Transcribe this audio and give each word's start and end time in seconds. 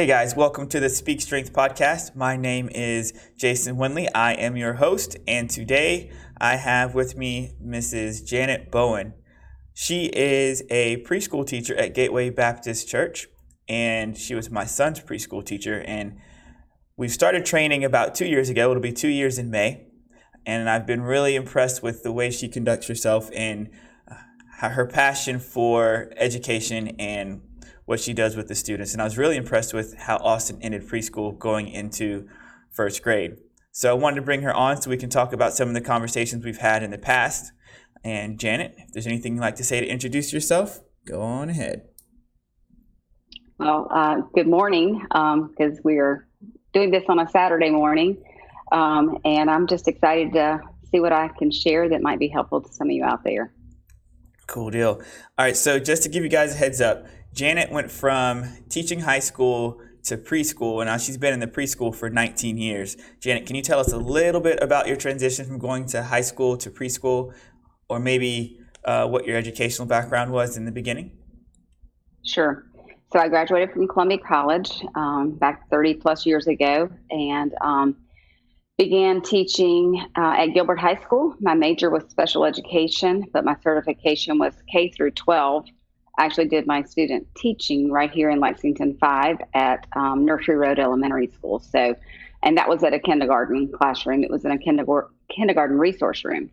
Hey 0.00 0.06
guys, 0.06 0.34
welcome 0.34 0.66
to 0.68 0.80
the 0.80 0.88
Speak 0.88 1.20
Strength 1.20 1.52
podcast. 1.52 2.16
My 2.16 2.34
name 2.34 2.70
is 2.70 3.12
Jason 3.36 3.76
Winley. 3.76 4.08
I 4.14 4.32
am 4.32 4.56
your 4.56 4.72
host, 4.72 5.18
and 5.28 5.50
today 5.50 6.10
I 6.40 6.56
have 6.56 6.94
with 6.94 7.18
me 7.18 7.52
Mrs. 7.62 8.24
Janet 8.24 8.70
Bowen. 8.70 9.12
She 9.74 10.06
is 10.06 10.62
a 10.70 11.02
preschool 11.02 11.46
teacher 11.46 11.76
at 11.76 11.92
Gateway 11.92 12.30
Baptist 12.30 12.88
Church, 12.88 13.28
and 13.68 14.16
she 14.16 14.34
was 14.34 14.50
my 14.50 14.64
son's 14.64 15.00
preschool 15.00 15.44
teacher. 15.44 15.84
And 15.86 16.16
we 16.96 17.06
started 17.06 17.44
training 17.44 17.84
about 17.84 18.14
two 18.14 18.26
years 18.26 18.48
ago. 18.48 18.70
It'll 18.70 18.80
be 18.80 18.94
two 18.94 19.08
years 19.08 19.38
in 19.38 19.50
May. 19.50 19.86
And 20.46 20.70
I've 20.70 20.86
been 20.86 21.02
really 21.02 21.36
impressed 21.36 21.82
with 21.82 22.04
the 22.04 22.10
way 22.10 22.30
she 22.30 22.48
conducts 22.48 22.86
herself 22.86 23.28
and 23.34 23.68
uh, 24.10 24.70
her 24.70 24.86
passion 24.86 25.38
for 25.38 26.10
education 26.16 26.96
and 26.98 27.42
what 27.90 27.98
she 27.98 28.12
does 28.12 28.36
with 28.36 28.46
the 28.46 28.54
students. 28.54 28.92
And 28.92 29.02
I 29.02 29.04
was 29.04 29.18
really 29.18 29.36
impressed 29.36 29.74
with 29.74 29.96
how 29.96 30.18
Austin 30.18 30.60
ended 30.62 30.86
preschool 30.86 31.36
going 31.36 31.66
into 31.66 32.28
first 32.70 33.02
grade. 33.02 33.38
So 33.72 33.90
I 33.90 33.94
wanted 33.94 34.14
to 34.14 34.22
bring 34.22 34.42
her 34.42 34.54
on 34.54 34.80
so 34.80 34.90
we 34.90 34.96
can 34.96 35.10
talk 35.10 35.32
about 35.32 35.54
some 35.54 35.66
of 35.66 35.74
the 35.74 35.80
conversations 35.80 36.44
we've 36.44 36.58
had 36.58 36.84
in 36.84 36.92
the 36.92 36.98
past. 36.98 37.50
And 38.04 38.38
Janet, 38.38 38.76
if 38.78 38.92
there's 38.92 39.08
anything 39.08 39.34
you'd 39.34 39.40
like 39.40 39.56
to 39.56 39.64
say 39.64 39.80
to 39.80 39.86
introduce 39.88 40.32
yourself, 40.32 40.78
go 41.04 41.20
on 41.20 41.50
ahead. 41.50 41.82
Well, 43.58 43.88
uh, 43.90 44.20
good 44.36 44.46
morning, 44.46 45.00
because 45.02 45.78
um, 45.78 45.80
we 45.82 45.98
are 45.98 46.28
doing 46.72 46.92
this 46.92 47.02
on 47.08 47.18
a 47.18 47.28
Saturday 47.28 47.70
morning. 47.70 48.22
Um, 48.70 49.18
and 49.24 49.50
I'm 49.50 49.66
just 49.66 49.88
excited 49.88 50.32
to 50.34 50.60
see 50.92 51.00
what 51.00 51.12
I 51.12 51.26
can 51.40 51.50
share 51.50 51.88
that 51.88 52.02
might 52.02 52.20
be 52.20 52.28
helpful 52.28 52.60
to 52.60 52.72
some 52.72 52.86
of 52.86 52.92
you 52.92 53.02
out 53.02 53.24
there. 53.24 53.52
Cool 54.46 54.70
deal. 54.70 55.02
All 55.38 55.44
right, 55.46 55.56
so 55.56 55.80
just 55.80 56.04
to 56.04 56.08
give 56.08 56.22
you 56.22 56.28
guys 56.28 56.54
a 56.54 56.56
heads 56.56 56.80
up, 56.80 57.06
Janet 57.32 57.70
went 57.70 57.90
from 57.90 58.44
teaching 58.68 59.00
high 59.00 59.20
school 59.20 59.80
to 60.04 60.16
preschool, 60.16 60.80
and 60.80 60.88
now 60.88 60.96
she's 60.96 61.16
been 61.16 61.32
in 61.32 61.40
the 61.40 61.46
preschool 61.46 61.94
for 61.94 62.10
19 62.10 62.56
years. 62.56 62.96
Janet, 63.20 63.46
can 63.46 63.54
you 63.54 63.62
tell 63.62 63.78
us 63.78 63.92
a 63.92 63.98
little 63.98 64.40
bit 64.40 64.58
about 64.62 64.88
your 64.88 64.96
transition 64.96 65.46
from 65.46 65.58
going 65.58 65.86
to 65.86 66.02
high 66.02 66.20
school 66.22 66.56
to 66.56 66.70
preschool, 66.70 67.32
or 67.88 68.00
maybe 68.00 68.58
uh, 68.84 69.06
what 69.06 69.26
your 69.26 69.36
educational 69.36 69.86
background 69.86 70.32
was 70.32 70.56
in 70.56 70.64
the 70.64 70.72
beginning? 70.72 71.12
Sure. 72.24 72.64
So 73.12 73.18
I 73.18 73.28
graduated 73.28 73.72
from 73.72 73.88
Columbia 73.88 74.18
College 74.18 74.70
um, 74.94 75.32
back 75.32 75.68
30 75.70 75.94
plus 75.94 76.24
years 76.26 76.46
ago, 76.46 76.88
and 77.10 77.52
um, 77.60 77.96
began 78.78 79.20
teaching 79.20 80.02
uh, 80.16 80.34
at 80.38 80.46
Gilbert 80.54 80.78
High 80.78 81.00
School. 81.02 81.34
My 81.40 81.54
major 81.54 81.90
was 81.90 82.04
special 82.08 82.44
education, 82.44 83.26
but 83.32 83.44
my 83.44 83.56
certification 83.62 84.38
was 84.38 84.54
K 84.72 84.90
through 84.90 85.10
12 85.12 85.66
actually 86.18 86.48
did 86.48 86.66
my 86.66 86.82
student 86.82 87.26
teaching 87.36 87.90
right 87.90 88.10
here 88.10 88.30
in 88.30 88.40
Lexington 88.40 88.96
5 88.98 89.38
at 89.54 89.86
um, 89.96 90.24
Nursery 90.24 90.56
Road 90.56 90.78
Elementary 90.78 91.28
School. 91.28 91.60
So, 91.60 91.94
and 92.42 92.56
that 92.58 92.68
was 92.68 92.82
at 92.84 92.92
a 92.92 92.98
kindergarten 92.98 93.70
classroom. 93.72 94.24
It 94.24 94.30
was 94.30 94.44
in 94.44 94.50
a 94.50 94.58
kindergarten 94.58 95.14
kindergarten 95.30 95.78
resource 95.78 96.24
room. 96.24 96.50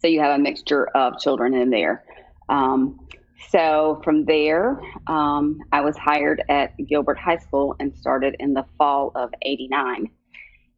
So 0.00 0.08
you 0.08 0.20
have 0.20 0.38
a 0.38 0.42
mixture 0.42 0.88
of 0.88 1.18
children 1.18 1.54
in 1.54 1.70
there. 1.70 2.04
Um, 2.48 3.00
so 3.48 4.00
from 4.04 4.24
there, 4.24 4.80
um, 5.06 5.60
I 5.72 5.80
was 5.80 5.96
hired 5.96 6.42
at 6.48 6.76
Gilbert 6.86 7.18
High 7.18 7.38
School 7.38 7.76
and 7.78 7.96
started 7.96 8.36
in 8.40 8.54
the 8.54 8.64
fall 8.76 9.12
of 9.14 9.30
'89, 9.42 10.10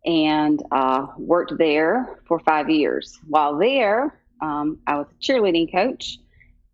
and 0.05 0.63
uh, 0.73 1.07
worked 1.19 1.57
there 1.59 2.21
for 2.27 2.39
five 2.41 2.69
years. 2.69 3.19
While 3.29 3.56
there, 3.56 4.21
um, 4.41 4.79
I 4.87 4.97
was 4.97 5.06
a 5.11 5.15
cheerleading 5.25 5.73
coach 5.73 6.19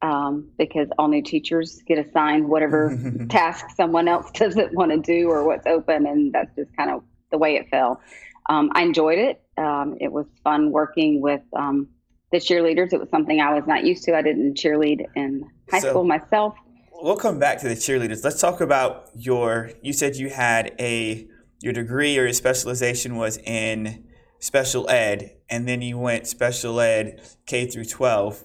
um, 0.03 0.51
because 0.59 0.89
all 0.99 1.09
new 1.09 1.23
teachers 1.23 1.81
get 1.87 1.99
assigned 1.99 2.49
whatever 2.49 2.99
task 3.31 3.67
someone 3.77 4.09
else 4.09 4.31
doesn't 4.35 4.75
want 4.75 4.91
to 4.91 4.99
do 4.99 5.29
or 5.29 5.45
what's 5.45 5.67
open, 5.67 6.07
and 6.07 6.33
that's 6.33 6.55
just 6.57 6.77
kind 6.77 6.91
of 6.91 7.03
the 7.31 7.39
way 7.39 7.57
it 7.57 7.69
fell. 7.71 8.01
Um, 8.49 8.71
I 8.75 8.83
enjoyed 8.83 9.19
it. 9.19 9.41
Um, 9.57 9.97
it 10.01 10.11
was 10.11 10.27
fun 10.43 10.73
working 10.73 11.21
with 11.21 11.43
um, 11.57 11.89
the 12.33 12.39
cheerleaders. 12.39 12.93
It 12.93 12.99
was 12.99 13.09
something 13.11 13.41
I 13.41 13.55
was 13.55 13.65
not 13.67 13.85
used 13.85 14.03
to. 14.05 14.17
I 14.17 14.23
didn't 14.23 14.55
cheerlead 14.55 15.07
in 15.15 15.49
high 15.71 15.79
so, 15.79 15.91
school 15.91 16.05
myself. 16.05 16.55
We'll 17.01 17.17
come 17.17 17.39
back 17.39 17.59
to 17.61 17.69
the 17.69 17.75
cheerleaders. 17.75 18.25
Let's 18.25 18.41
talk 18.41 18.61
about 18.61 19.09
your. 19.15 19.71
You 19.83 19.93
said 19.93 20.17
you 20.17 20.31
had 20.31 20.75
a 20.81 21.29
your 21.61 21.73
degree 21.73 22.19
or 22.19 22.25
your 22.25 22.33
specialization 22.33 23.17
was 23.17 23.39
in 23.39 24.05
special 24.41 24.91
ed, 24.91 25.37
and 25.49 25.69
then 25.69 25.83
you 25.83 25.99
went 25.99 26.27
special 26.27 26.81
ed 26.81 27.21
K 27.47 27.67
through 27.67 27.85
twelve. 27.85 28.43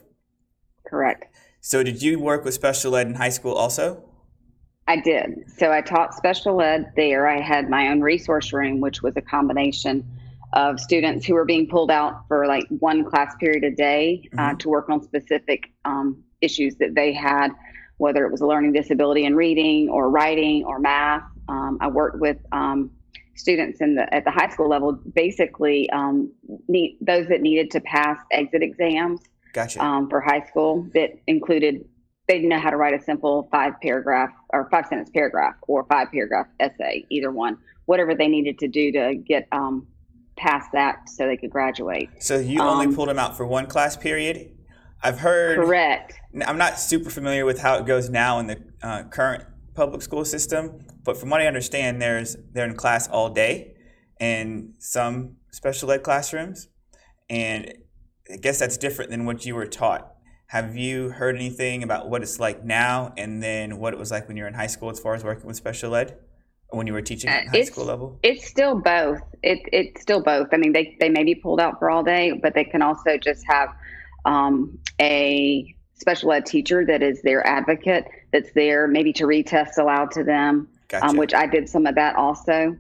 Correct. 0.86 1.26
So, 1.68 1.84
did 1.84 2.02
you 2.02 2.18
work 2.18 2.46
with 2.46 2.54
special 2.54 2.96
ed 2.96 3.08
in 3.08 3.16
high 3.16 3.28
school 3.28 3.52
also? 3.52 4.02
I 4.88 5.02
did. 5.02 5.52
So, 5.58 5.70
I 5.70 5.82
taught 5.82 6.14
special 6.14 6.62
ed 6.62 6.94
there. 6.96 7.28
I 7.28 7.42
had 7.42 7.70
my 7.70 7.90
own 7.90 8.00
resource 8.00 8.54
room, 8.54 8.80
which 8.80 9.02
was 9.02 9.18
a 9.18 9.22
combination 9.22 10.10
of 10.54 10.80
students 10.80 11.26
who 11.26 11.34
were 11.34 11.44
being 11.44 11.68
pulled 11.68 11.92
out 11.92 12.26
for 12.30 12.48
like 12.48 12.64
one 12.80 13.04
class 13.04 13.36
period 13.42 13.66
a 13.66 13.72
day 13.72 14.30
uh, 14.38 14.38
mm-hmm. 14.38 14.58
to 14.60 14.70
work 14.70 14.88
on 14.88 15.04
specific 15.04 15.74
um, 15.84 16.24
issues 16.40 16.78
that 16.78 16.96
they 16.96 17.12
had, 17.12 17.50
whether 17.98 18.26
it 18.26 18.32
was 18.32 18.40
a 18.40 18.48
learning 18.48 18.72
disability 18.72 19.26
in 19.26 19.36
reading 19.36 19.90
or 19.90 20.10
writing 20.10 20.64
or 20.64 20.80
math. 20.80 21.24
Um, 21.50 21.80
I 21.82 21.90
worked 21.90 22.22
with 22.22 22.38
um, 22.54 22.92
students 23.36 23.82
in 23.82 23.96
the 23.96 24.14
at 24.16 24.24
the 24.24 24.32
high 24.32 24.48
school 24.48 24.70
level, 24.70 24.94
basically 24.94 25.90
um, 25.90 26.32
need, 26.70 26.98
those 27.02 27.28
that 27.28 27.42
needed 27.42 27.72
to 27.72 27.82
pass 27.82 28.18
exit 28.32 28.64
exams 28.64 29.20
Gotcha. 29.58 29.84
Um, 29.84 30.08
for 30.08 30.22
high 30.22 30.46
school 30.46 30.88
that 30.94 31.18
included 31.26 31.84
they 32.28 32.36
didn't 32.36 32.50
know 32.50 32.60
how 32.60 32.70
to 32.70 32.78
write 32.78 32.94
a 32.94 33.04
simple 33.04 33.50
five 33.52 33.74
paragraph 33.82 34.30
or 34.50 34.70
five 34.70 34.86
sentence 34.86 35.10
paragraph 35.10 35.56
or 35.68 35.84
five 35.86 36.12
paragraph 36.12 36.46
essay, 36.60 37.04
either 37.10 37.32
one, 37.32 37.58
whatever 37.86 38.14
they 38.14 38.28
needed 38.28 38.60
to 38.60 38.68
do 38.68 38.92
to 38.92 39.16
get 39.16 39.48
um, 39.52 39.88
past 40.38 40.70
that 40.74 41.10
so 41.10 41.26
they 41.26 41.38
could 41.38 41.50
graduate. 41.50 42.08
So 42.20 42.38
you 42.38 42.62
only 42.62 42.86
um, 42.86 42.94
pulled 42.94 43.10
them 43.10 43.18
out 43.18 43.36
for 43.36 43.48
one 43.48 43.66
class 43.66 43.98
period. 43.98 44.52
I've 45.02 45.18
heard. 45.18 45.58
Correct. 45.58 46.14
I'm 46.46 46.60
not 46.60 46.78
super 46.78 47.10
familiar 47.10 47.44
with 47.44 47.60
how 47.60 47.80
it 47.80 47.88
goes 47.88 48.12
now 48.12 48.38
in 48.38 48.46
the 48.46 48.64
uh, 48.84 49.04
current 49.06 49.44
public 49.74 50.04
school 50.04 50.24
system, 50.24 50.86
but 51.04 51.18
from 51.18 51.32
what 51.32 51.42
I 51.42 51.48
understand, 51.48 52.00
there's 52.00 52.38
they're 52.52 52.66
in 52.66 52.76
class 52.76 53.08
all 53.08 53.32
day 53.32 53.74
in 54.20 54.76
some 54.78 55.38
special 55.50 55.92
ed 55.92 56.04
classrooms, 56.04 56.68
and 57.28 57.74
I 58.32 58.38
guess 58.38 58.60
that's 58.60 58.78
different 58.78 59.12
than 59.12 59.26
what 59.26 59.46
you 59.46 59.56
were 59.56 59.66
taught. 59.66 60.14
Have 60.48 60.78
you 60.78 61.10
heard 61.10 61.36
anything 61.36 61.84
about 61.84 62.10
what 62.10 62.22
it's 62.22 62.40
like 62.40 62.64
now 62.64 63.14
and 63.18 63.44
then 63.44 63.80
what 63.80 63.94
it 63.94 64.00
was 64.00 64.12
like 64.12 64.28
when 64.28 64.38
you 64.38 64.44
were 64.44 64.48
in 64.48 64.54
high 64.54 64.68
school 64.68 64.90
as 64.90 65.00
far 65.00 65.14
as 65.14 65.24
working 65.24 65.46
with 65.46 65.56
special 65.56 65.96
ed? 65.96 66.18
When 66.70 66.86
you 66.86 66.94
were 66.94 67.02
teaching 67.02 67.30
at 67.30 67.48
high 67.48 67.64
school 67.64 67.86
level? 67.86 68.20
It's 68.24 68.46
still 68.46 68.82
both. 68.82 69.22
It, 69.42 69.60
it's 69.72 70.02
still 70.02 70.22
both. 70.22 70.48
I 70.52 70.58
mean, 70.58 70.74
they, 70.74 70.98
they 71.00 71.10
may 71.10 71.24
be 71.24 71.36
pulled 71.36 71.62
out 71.62 71.80
for 71.80 71.90
all 71.90 72.04
day, 72.04 72.34
but 72.42 72.54
they 72.54 72.66
can 72.66 72.82
also 72.82 73.18
just 73.18 73.46
have 73.48 73.70
um, 74.26 74.78
a 75.02 75.74
special 75.94 76.32
ed 76.34 76.46
teacher 76.46 76.86
that 76.86 77.02
is 77.02 77.22
their 77.22 77.46
advocate 77.48 78.06
that's 78.32 78.52
there 78.54 78.88
maybe 78.88 79.14
to 79.14 79.24
retest 79.24 79.78
aloud 79.78 80.12
to 80.12 80.24
them, 80.24 80.56
um, 80.56 80.68
gotcha. 80.90 81.06
um, 81.06 81.18
which 81.18 81.34
I 81.34 81.48
did 81.48 81.70
some 81.70 81.86
of 81.86 81.96
that 81.96 82.16
also. 82.16 82.76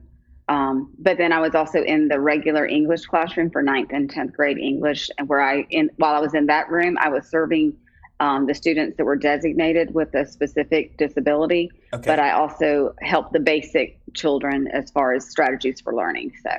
Um, 0.49 0.93
but 0.97 1.17
then 1.17 1.33
I 1.33 1.39
was 1.39 1.55
also 1.55 1.83
in 1.83 2.07
the 2.07 2.19
regular 2.19 2.65
English 2.65 3.05
classroom 3.05 3.49
for 3.49 3.61
ninth 3.61 3.89
and 3.91 4.09
tenth 4.09 4.33
grade 4.33 4.57
English, 4.57 5.09
and 5.17 5.27
where 5.27 5.41
I, 5.41 5.65
in 5.69 5.89
while 5.97 6.15
I 6.15 6.19
was 6.19 6.33
in 6.33 6.45
that 6.45 6.69
room, 6.69 6.97
I 7.01 7.09
was 7.09 7.27
serving 7.27 7.75
um, 8.19 8.45
the 8.45 8.55
students 8.55 8.97
that 8.97 9.05
were 9.05 9.15
designated 9.15 9.93
with 9.93 10.13
a 10.15 10.25
specific 10.25 10.97
disability. 10.97 11.71
Okay. 11.93 12.03
But 12.05 12.19
I 12.19 12.31
also 12.31 12.95
helped 13.01 13.33
the 13.33 13.39
basic 13.39 13.99
children 14.13 14.67
as 14.69 14.89
far 14.91 15.13
as 15.13 15.29
strategies 15.29 15.81
for 15.81 15.93
learning. 15.93 16.31
So, 16.41 16.49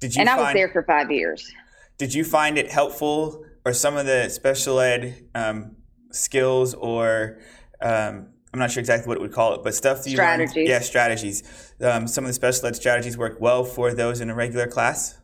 did 0.00 0.14
you? 0.14 0.20
And 0.20 0.30
I 0.30 0.36
was 0.36 0.54
there 0.54 0.70
for 0.70 0.82
five 0.82 1.10
years. 1.10 1.52
Did 1.98 2.14
you 2.14 2.24
find 2.24 2.56
it 2.56 2.72
helpful, 2.72 3.44
or 3.64 3.74
some 3.74 3.96
of 3.96 4.06
the 4.06 4.30
special 4.30 4.80
ed 4.80 5.26
um, 5.34 5.76
skills 6.10 6.72
or 6.74 7.38
um, 7.82 8.31
I'm 8.52 8.58
not 8.58 8.70
sure 8.70 8.80
exactly 8.80 9.08
what 9.08 9.16
it 9.16 9.20
would 9.20 9.32
call 9.32 9.54
it, 9.54 9.62
but 9.64 9.74
stuff 9.74 10.04
that 10.04 10.10
you 10.10 10.16
strategies. 10.16 10.56
Learned, 10.56 10.68
yeah, 10.68 10.80
strategies. 10.80 11.74
Um, 11.80 12.06
some 12.06 12.24
of 12.24 12.28
the 12.28 12.34
special 12.34 12.66
ed 12.66 12.76
strategies 12.76 13.16
work 13.16 13.40
well 13.40 13.64
for 13.64 13.94
those 13.94 14.20
in 14.20 14.28
a 14.28 14.34
regular 14.34 14.66
class. 14.66 15.18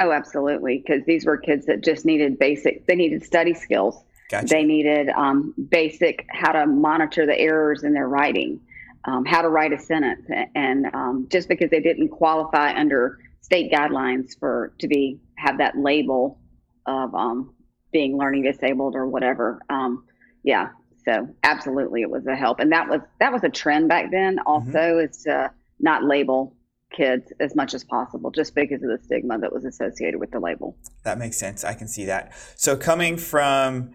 Oh, 0.00 0.10
absolutely, 0.10 0.82
because 0.84 1.04
these 1.06 1.24
were 1.24 1.36
kids 1.36 1.66
that 1.66 1.82
just 1.82 2.04
needed 2.04 2.38
basic. 2.38 2.86
They 2.86 2.96
needed 2.96 3.24
study 3.24 3.54
skills. 3.54 4.02
Gotcha. 4.30 4.46
They 4.46 4.62
needed 4.62 5.08
um, 5.10 5.54
basic 5.70 6.26
how 6.28 6.52
to 6.52 6.66
monitor 6.66 7.24
the 7.24 7.38
errors 7.38 7.82
in 7.82 7.94
their 7.94 8.08
writing, 8.08 8.60
um, 9.04 9.24
how 9.24 9.42
to 9.42 9.48
write 9.48 9.72
a 9.72 9.78
sentence, 9.78 10.26
and 10.54 10.86
um, 10.94 11.26
just 11.30 11.48
because 11.48 11.70
they 11.70 11.80
didn't 11.80 12.08
qualify 12.08 12.78
under 12.78 13.18
state 13.40 13.72
guidelines 13.72 14.38
for 14.38 14.74
to 14.78 14.88
be 14.88 15.18
have 15.36 15.58
that 15.58 15.78
label 15.78 16.38
of 16.86 17.14
um, 17.14 17.54
being 17.92 18.18
learning 18.18 18.42
disabled 18.42 18.94
or 18.94 19.06
whatever. 19.06 19.60
Um, 19.70 20.04
yeah, 20.42 20.70
so 21.08 21.26
absolutely, 21.42 22.02
it 22.02 22.10
was 22.10 22.26
a 22.26 22.36
help, 22.36 22.60
and 22.60 22.70
that 22.72 22.88
was 22.88 23.00
that 23.18 23.32
was 23.32 23.42
a 23.42 23.48
trend 23.48 23.88
back 23.88 24.10
then. 24.10 24.36
Mm-hmm. 24.36 24.46
Also, 24.46 24.78
mm-hmm. 24.78 25.10
is 25.10 25.22
to 25.22 25.50
not 25.80 26.04
label 26.04 26.54
kids 26.94 27.32
as 27.40 27.54
much 27.54 27.72
as 27.72 27.82
possible, 27.84 28.30
just 28.30 28.54
because 28.54 28.82
of 28.82 28.90
the 28.90 28.98
stigma 29.02 29.38
that 29.38 29.52
was 29.52 29.64
associated 29.64 30.20
with 30.20 30.30
the 30.30 30.40
label. 30.40 30.76
That 31.04 31.18
makes 31.18 31.38
sense. 31.38 31.64
I 31.64 31.72
can 31.72 31.88
see 31.88 32.04
that. 32.06 32.32
So 32.56 32.76
coming 32.76 33.16
from 33.16 33.92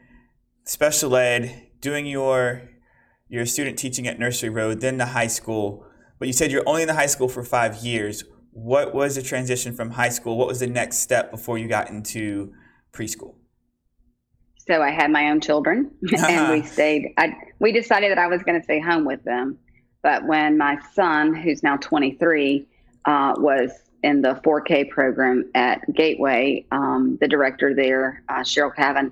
special 0.63 1.15
ed, 1.15 1.67
doing 1.81 2.07
your 2.07 2.69
your 3.29 3.45
student 3.45 3.77
teaching 3.77 4.07
at 4.07 4.17
Nursery 4.17 4.49
Road, 4.49 4.81
then 4.81 4.97
the 4.97 5.07
high 5.07 5.27
school. 5.27 5.85
but 6.17 6.27
you 6.27 6.33
said 6.33 6.51
you're 6.51 6.67
only 6.67 6.83
in 6.83 6.87
the 6.87 6.93
high 6.93 7.07
school 7.07 7.29
for 7.29 7.43
five 7.43 7.75
years. 7.77 8.23
What 8.51 8.93
was 8.93 9.15
the 9.15 9.21
transition 9.21 9.73
from 9.73 9.91
high 9.91 10.09
school? 10.09 10.37
What 10.37 10.47
was 10.47 10.59
the 10.59 10.67
next 10.67 10.97
step 10.97 11.31
before 11.31 11.57
you 11.57 11.67
got 11.67 11.89
into 11.89 12.53
preschool? 12.91 13.35
So 14.65 14.81
I 14.81 14.91
had 14.91 15.11
my 15.11 15.29
own 15.29 15.41
children, 15.41 15.91
and 16.27 16.51
we 16.51 16.61
stayed. 16.67 17.13
I, 17.17 17.35
we 17.59 17.71
decided 17.71 18.11
that 18.11 18.17
I 18.17 18.27
was 18.27 18.41
going 18.43 18.59
to 18.59 18.63
stay 18.63 18.79
home 18.79 19.05
with 19.05 19.23
them, 19.23 19.57
but 20.01 20.25
when 20.25 20.57
my 20.57 20.79
son, 20.93 21.33
who's 21.33 21.63
now 21.63 21.77
23, 21.77 22.65
uh, 23.05 23.33
was 23.37 23.71
in 24.03 24.21
the 24.21 24.35
4K 24.45 24.89
program 24.89 25.49
at 25.55 25.81
Gateway, 25.93 26.65
um, 26.71 27.17
the 27.21 27.27
director 27.27 27.73
there, 27.73 28.23
uh, 28.29 28.41
Cheryl 28.41 28.75
Cavan, 28.75 29.11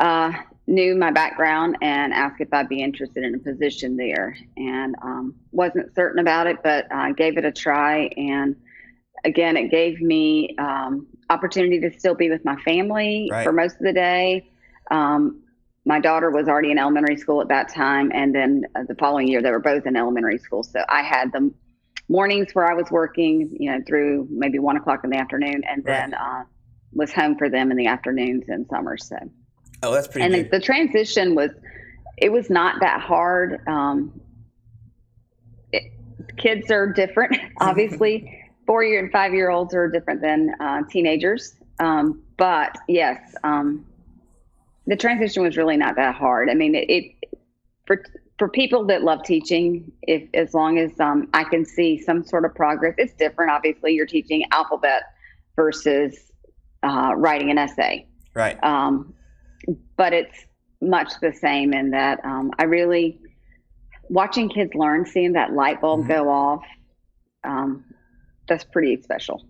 uh, 0.00 0.32
knew 0.66 0.94
my 0.94 1.10
background 1.10 1.76
and 1.80 2.12
asked 2.12 2.40
if 2.40 2.52
I'd 2.52 2.68
be 2.68 2.82
interested 2.82 3.24
in 3.24 3.34
a 3.34 3.38
position 3.38 3.96
there. 3.96 4.36
And 4.56 4.94
um, 5.02 5.34
wasn't 5.52 5.94
certain 5.94 6.18
about 6.18 6.46
it, 6.46 6.58
but 6.62 6.92
I 6.92 7.12
gave 7.12 7.38
it 7.38 7.44
a 7.44 7.52
try. 7.52 8.10
And 8.16 8.54
again, 9.24 9.56
it 9.56 9.70
gave 9.70 10.00
me 10.00 10.54
um, 10.58 11.06
opportunity 11.30 11.80
to 11.80 11.98
still 11.98 12.14
be 12.14 12.28
with 12.28 12.44
my 12.44 12.56
family 12.62 13.28
right. 13.30 13.44
for 13.44 13.52
most 13.52 13.76
of 13.76 13.82
the 13.82 13.92
day. 13.92 14.50
Um, 14.90 15.42
my 15.84 16.00
daughter 16.00 16.30
was 16.30 16.48
already 16.48 16.70
in 16.70 16.78
elementary 16.78 17.16
school 17.16 17.40
at 17.40 17.48
that 17.48 17.72
time, 17.72 18.10
and 18.14 18.34
then 18.34 18.64
uh, 18.74 18.82
the 18.86 18.94
following 18.96 19.28
year 19.28 19.40
they 19.40 19.50
were 19.50 19.58
both 19.58 19.86
in 19.86 19.96
elementary 19.96 20.38
school. 20.38 20.62
So 20.62 20.84
I 20.88 21.02
had 21.02 21.32
the 21.32 21.52
mornings 22.08 22.54
where 22.54 22.70
I 22.70 22.74
was 22.74 22.90
working, 22.90 23.56
you 23.58 23.70
know, 23.70 23.80
through 23.86 24.28
maybe 24.30 24.58
one 24.58 24.76
o'clock 24.76 25.00
in 25.04 25.10
the 25.10 25.16
afternoon, 25.16 25.62
and 25.68 25.84
then 25.84 26.14
uh, 26.14 26.44
was 26.92 27.12
home 27.12 27.36
for 27.36 27.48
them 27.48 27.70
in 27.70 27.76
the 27.76 27.86
afternoons 27.86 28.44
and 28.48 28.66
summers. 28.68 29.08
So 29.08 29.16
Oh, 29.82 29.92
that's 29.92 30.08
pretty. 30.08 30.24
And 30.24 30.34
the, 30.34 30.48
the, 30.58 30.60
transition 30.60 31.34
was, 31.34 31.50
it 32.16 32.30
was 32.30 32.50
not 32.50 32.80
that 32.80 33.00
hard. 33.00 33.60
Um, 33.66 34.20
it, 35.72 35.92
kids 36.36 36.70
are 36.70 36.92
different, 36.92 37.36
obviously. 37.60 38.34
Four 38.66 38.84
year 38.84 39.02
and 39.02 39.10
five 39.10 39.32
year 39.32 39.48
olds 39.48 39.74
are 39.74 39.88
different 39.88 40.20
than 40.20 40.50
uh, 40.60 40.82
teenagers. 40.90 41.54
Um, 41.80 42.22
but 42.36 42.76
yes, 42.86 43.34
um, 43.42 43.86
the 44.88 44.96
transition 44.96 45.42
was 45.42 45.56
really 45.56 45.76
not 45.76 45.96
that 45.96 46.14
hard. 46.14 46.48
I 46.50 46.54
mean, 46.54 46.74
it, 46.74 46.90
it 46.90 47.36
for 47.86 48.02
for 48.38 48.48
people 48.48 48.86
that 48.86 49.02
love 49.02 49.22
teaching, 49.22 49.92
if 50.02 50.28
as 50.32 50.54
long 50.54 50.78
as 50.78 50.98
um, 50.98 51.28
I 51.34 51.44
can 51.44 51.64
see 51.64 52.00
some 52.00 52.24
sort 52.24 52.44
of 52.44 52.54
progress, 52.54 52.94
it's 52.96 53.12
different. 53.14 53.50
Obviously, 53.50 53.92
you're 53.92 54.06
teaching 54.06 54.44
alphabet 54.50 55.02
versus 55.56 56.32
uh, 56.82 57.12
writing 57.16 57.50
an 57.50 57.58
essay. 57.58 58.06
Right. 58.34 58.62
Um, 58.64 59.12
but 59.96 60.12
it's 60.14 60.46
much 60.80 61.12
the 61.20 61.32
same 61.32 61.74
in 61.74 61.90
that 61.90 62.24
um, 62.24 62.50
I 62.58 62.64
really 62.64 63.20
watching 64.08 64.48
kids 64.48 64.74
learn, 64.74 65.04
seeing 65.04 65.32
that 65.32 65.52
light 65.52 65.80
bulb 65.82 66.00
mm-hmm. 66.00 66.08
go 66.08 66.30
off. 66.30 66.64
Um, 67.44 67.84
that's 68.48 68.64
pretty 68.64 69.02
special. 69.02 69.44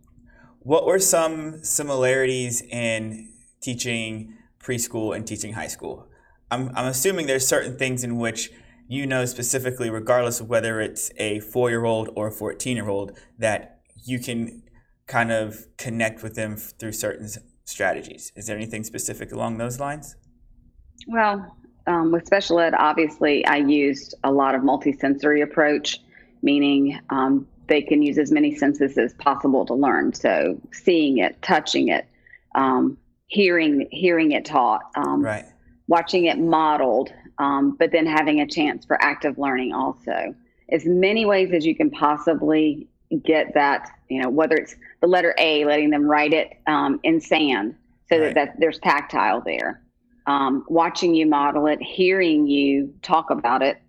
What 0.60 0.84
were 0.84 0.98
some 0.98 1.62
similarities 1.62 2.62
in 2.62 3.32
teaching 3.60 4.37
preschool 4.60 5.14
and 5.14 5.26
teaching 5.26 5.52
high 5.54 5.66
school? 5.66 6.08
I'm, 6.50 6.70
I'm 6.74 6.86
assuming 6.86 7.26
there's 7.26 7.46
certain 7.46 7.76
things 7.76 8.04
in 8.04 8.18
which 8.18 8.50
you 8.88 9.06
know 9.06 9.24
specifically, 9.26 9.90
regardless 9.90 10.40
of 10.40 10.48
whether 10.48 10.80
it's 10.80 11.10
a 11.16 11.40
four 11.40 11.70
year 11.70 11.84
old 11.84 12.10
or 12.16 12.28
a 12.28 12.32
14 12.32 12.76
year 12.76 12.88
old, 12.88 13.18
that 13.38 13.80
you 14.04 14.18
can 14.18 14.62
kind 15.06 15.32
of 15.32 15.66
connect 15.76 16.22
with 16.22 16.34
them 16.34 16.56
through 16.56 16.92
certain 16.92 17.28
strategies. 17.64 18.32
Is 18.34 18.46
there 18.46 18.56
anything 18.56 18.84
specific 18.84 19.32
along 19.32 19.58
those 19.58 19.78
lines? 19.78 20.16
Well, 21.06 21.56
um, 21.86 22.12
with 22.12 22.26
special 22.26 22.60
ed, 22.60 22.74
obviously, 22.74 23.44
I 23.46 23.56
used 23.56 24.14
a 24.24 24.30
lot 24.30 24.54
of 24.54 24.62
multisensory 24.62 25.42
approach, 25.42 26.00
meaning 26.42 26.98
um, 27.10 27.46
they 27.66 27.82
can 27.82 28.02
use 28.02 28.18
as 28.18 28.30
many 28.30 28.54
senses 28.54 28.98
as 28.98 29.14
possible 29.14 29.64
to 29.66 29.74
learn. 29.74 30.12
So, 30.12 30.60
seeing 30.72 31.18
it, 31.18 31.40
touching 31.40 31.88
it, 31.88 32.06
um, 32.54 32.98
hearing 33.28 33.86
hearing 33.90 34.32
it 34.32 34.44
taught, 34.44 34.82
um, 34.96 35.22
right. 35.22 35.44
watching 35.86 36.24
it 36.26 36.38
modeled, 36.38 37.12
um, 37.38 37.76
but 37.78 37.92
then 37.92 38.06
having 38.06 38.40
a 38.40 38.46
chance 38.46 38.84
for 38.84 39.00
active 39.02 39.38
learning 39.38 39.72
also. 39.72 40.34
As 40.70 40.84
many 40.84 41.24
ways 41.24 41.52
as 41.52 41.64
you 41.64 41.74
can 41.74 41.90
possibly 41.90 42.88
get 43.24 43.54
that, 43.54 43.88
you 44.10 44.20
know, 44.20 44.28
whether 44.28 44.56
it's 44.56 44.76
the 45.00 45.06
letter 45.06 45.34
A, 45.38 45.64
letting 45.64 45.90
them 45.90 46.04
write 46.04 46.32
it 46.32 46.58
um, 46.66 47.00
in 47.04 47.20
sand 47.20 47.74
so 48.08 48.18
right. 48.18 48.34
that, 48.34 48.34
that 48.34 48.54
there's 48.58 48.78
tactile 48.78 49.40
there. 49.40 49.82
Um, 50.26 50.64
watching 50.68 51.14
you 51.14 51.26
model 51.26 51.66
it, 51.66 51.80
hearing 51.80 52.46
you 52.46 52.92
talk 53.00 53.30
about 53.30 53.62
it, 53.62 53.80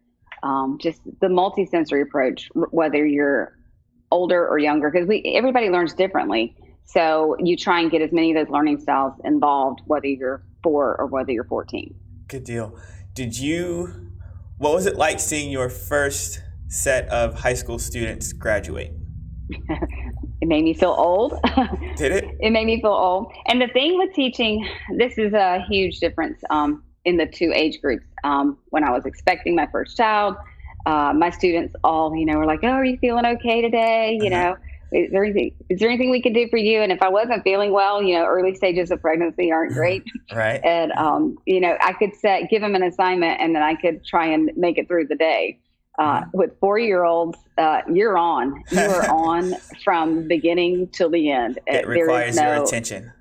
um, 0.42 0.78
just 0.80 1.02
the 1.20 1.28
multisensory 1.28 2.02
approach, 2.02 2.50
whether 2.54 3.06
you're 3.06 3.58
older 4.12 4.48
or 4.48 4.58
younger, 4.58 4.90
because 4.90 5.08
we 5.08 5.22
everybody 5.36 5.70
learns 5.70 5.94
differently. 5.94 6.56
So 6.92 7.36
you 7.40 7.56
try 7.56 7.82
and 7.82 7.92
get 7.92 8.02
as 8.02 8.12
many 8.12 8.36
of 8.36 8.44
those 8.44 8.52
learning 8.52 8.80
styles 8.80 9.14
involved, 9.24 9.82
whether 9.86 10.08
you're 10.08 10.42
four 10.64 11.00
or 11.00 11.06
whether 11.06 11.32
you're 11.32 11.44
14. 11.44 11.94
Good 12.28 12.44
deal. 12.44 12.80
Did 13.14 13.38
you, 13.38 14.12
what 14.58 14.74
was 14.74 14.88
it 14.88 14.96
like 14.96 15.20
seeing 15.20 15.52
your 15.52 15.70
first 15.70 16.42
set 16.68 17.08
of 17.10 17.36
high 17.36 17.54
school 17.54 17.78
students 17.78 18.34
graduate? 18.34 18.92
it 20.42 20.48
made 20.48 20.64
me 20.64 20.74
feel 20.74 20.96
old. 20.98 21.40
Did 21.96 22.12
it? 22.12 22.26
it 22.40 22.50
made 22.50 22.66
me 22.66 22.82
feel 22.82 22.90
old. 22.90 23.32
And 23.46 23.62
the 23.62 23.68
thing 23.68 24.00
with 24.00 24.12
teaching, 24.16 24.68
this 24.98 25.20
is 25.20 25.34
a 25.34 25.64
huge 25.70 26.00
difference 26.00 26.42
um, 26.50 26.84
in 27.06 27.18
the 27.18 27.28
two 27.28 27.52
age 27.54 27.80
groups. 27.82 28.08
Um, 28.24 28.58
when 28.70 28.84
I 28.84 28.90
was 28.90 29.06
expecting 29.06 29.56
my 29.56 29.68
first 29.68 29.96
child, 29.96 30.38
uh, 30.88 31.14
my 31.14 31.30
students 31.30 31.76
all, 31.84 32.16
you 32.16 32.26
know, 32.26 32.38
were 32.38 32.46
like, 32.46 32.62
"Oh, 32.64 32.70
are 32.70 32.86
you 32.86 32.98
feeling 32.98 33.26
okay 33.26 33.62
today?" 33.62 34.18
You 34.22 34.32
uh-huh. 34.32 34.52
know, 34.52 34.58
is 34.92 35.12
there 35.12 35.24
anything 35.24 35.56
is 35.70 35.80
there 35.80 35.90
anything 35.90 36.10
we 36.10 36.22
can 36.22 36.34
do 36.34 36.48
for 36.50 36.58
you? 36.58 36.82
And 36.82 36.92
if 36.92 37.02
I 37.02 37.10
wasn't 37.10 37.44
feeling 37.44 37.72
well, 37.72 38.02
you 38.02 38.18
know, 38.18 38.26
early 38.26 38.56
stages 38.56 38.92
of 38.92 39.02
pregnancy 39.02 39.52
aren't 39.52 39.74
great, 39.74 40.04
right? 40.34 40.60
And 40.64 40.92
um, 40.94 41.38
you 41.46 41.60
know, 41.60 41.78
I 41.82 41.94
could 41.94 42.16
set 42.16 42.50
give 42.50 42.62
them 42.62 42.76
an 42.76 42.84
assignment, 42.84 43.40
and 43.40 43.56
then 43.56 43.62
I 43.62 43.76
could 43.76 44.04
try 44.04 44.26
and 44.26 44.52
make 44.56 44.78
it 44.78 44.88
through 44.88 45.08
the 45.08 45.16
day. 45.16 45.60
Uh, 46.00 46.24
with 46.34 46.58
four 46.62 46.80
year 46.80 47.04
olds, 47.04 47.38
uh, 47.58 47.82
you're 47.92 48.18
on. 48.18 48.64
You 48.72 48.80
are 48.80 49.10
on 49.12 49.54
from 49.84 50.28
beginning 50.28 50.88
till 50.88 51.10
the 51.10 51.30
end. 51.30 51.60
It 51.68 51.88
requires 51.88 52.38
no, 52.38 52.54
your 52.54 52.64
attention. 52.64 53.12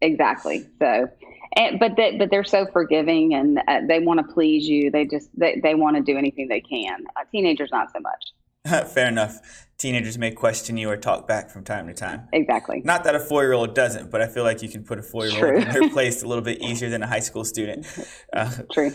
Exactly. 0.00 0.64
So, 0.78 1.08
and, 1.56 1.80
but 1.80 1.96
they, 1.96 2.16
but 2.16 2.30
they're 2.30 2.44
so 2.44 2.66
forgiving 2.72 3.34
and 3.34 3.60
uh, 3.66 3.80
they 3.88 3.98
want 3.98 4.24
to 4.24 4.32
please 4.32 4.68
you. 4.68 4.92
They 4.92 5.06
just 5.06 5.28
they, 5.36 5.58
they 5.60 5.74
want 5.74 5.96
to 5.96 6.02
do 6.02 6.16
anything 6.16 6.46
they 6.46 6.60
can. 6.60 7.04
Teenagers 7.32 7.70
not 7.72 7.90
so 7.92 7.98
much. 7.98 8.32
Fair 8.94 9.08
enough. 9.08 9.66
Teenagers 9.78 10.18
may 10.18 10.32
question 10.32 10.76
you 10.76 10.90
or 10.90 10.96
talk 10.96 11.28
back 11.28 11.50
from 11.50 11.62
time 11.62 11.86
to 11.86 11.94
time. 11.94 12.28
Exactly. 12.32 12.82
Not 12.84 13.04
that 13.04 13.14
a 13.14 13.20
four 13.20 13.44
year 13.44 13.52
old 13.52 13.74
doesn't, 13.74 14.10
but 14.10 14.20
I 14.20 14.26
feel 14.26 14.42
like 14.42 14.60
you 14.60 14.68
can 14.68 14.82
put 14.82 14.98
a 14.98 15.02
four 15.02 15.26
year 15.26 15.54
old 15.54 15.62
in 15.62 15.72
their 15.72 15.88
place 15.92 16.22
a 16.22 16.26
little 16.26 16.42
bit 16.42 16.60
easier 16.60 16.90
than 16.90 17.02
a 17.02 17.06
high 17.06 17.20
school 17.20 17.44
student. 17.44 17.86
Uh, 18.30 18.50
True. 18.70 18.92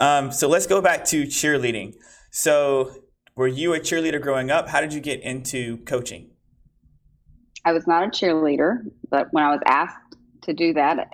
Um, 0.00 0.32
so 0.32 0.48
let's 0.48 0.66
go 0.66 0.80
back 0.80 1.04
to 1.06 1.24
cheerleading. 1.24 1.94
So, 2.30 2.92
were 3.36 3.46
you 3.46 3.74
a 3.74 3.80
cheerleader 3.80 4.20
growing 4.20 4.50
up? 4.50 4.68
How 4.68 4.80
did 4.80 4.94
you 4.94 5.00
get 5.00 5.20
into 5.20 5.76
coaching? 5.84 6.30
I 7.64 7.72
was 7.72 7.86
not 7.86 8.04
a 8.04 8.06
cheerleader, 8.06 8.78
but 9.10 9.28
when 9.32 9.44
I 9.44 9.50
was 9.50 9.60
asked 9.66 10.16
to 10.42 10.54
do 10.54 10.72
that, 10.74 11.10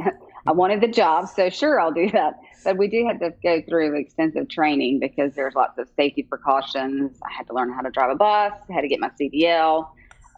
I 0.47 0.53
wanted 0.53 0.81
the 0.81 0.89
job. 0.89 1.29
So, 1.29 1.51
sure, 1.51 1.81
I'll 1.81 1.93
do 1.93 2.09
that. 2.13 2.35
But 2.67 2.79
we 2.79 2.89
do 2.89 3.07
have 3.07 3.21
to 3.21 3.33
go 3.45 3.63
through 3.63 3.95
extensive 3.97 4.49
training 4.49 4.99
because 4.99 5.33
there's 5.35 5.55
lots 5.55 5.79
of 5.79 5.89
safety 5.95 6.25
precautions. 6.25 7.17
I 7.23 7.33
had 7.33 7.47
to 7.47 7.53
learn 7.53 7.73
how 7.73 7.81
to 7.81 7.91
drive 7.91 8.11
a 8.11 8.17
bus, 8.17 8.55
I 8.69 8.73
had 8.73 8.81
to 8.81 8.89
get 8.89 8.99
my 8.99 9.11
CDL. 9.11 9.89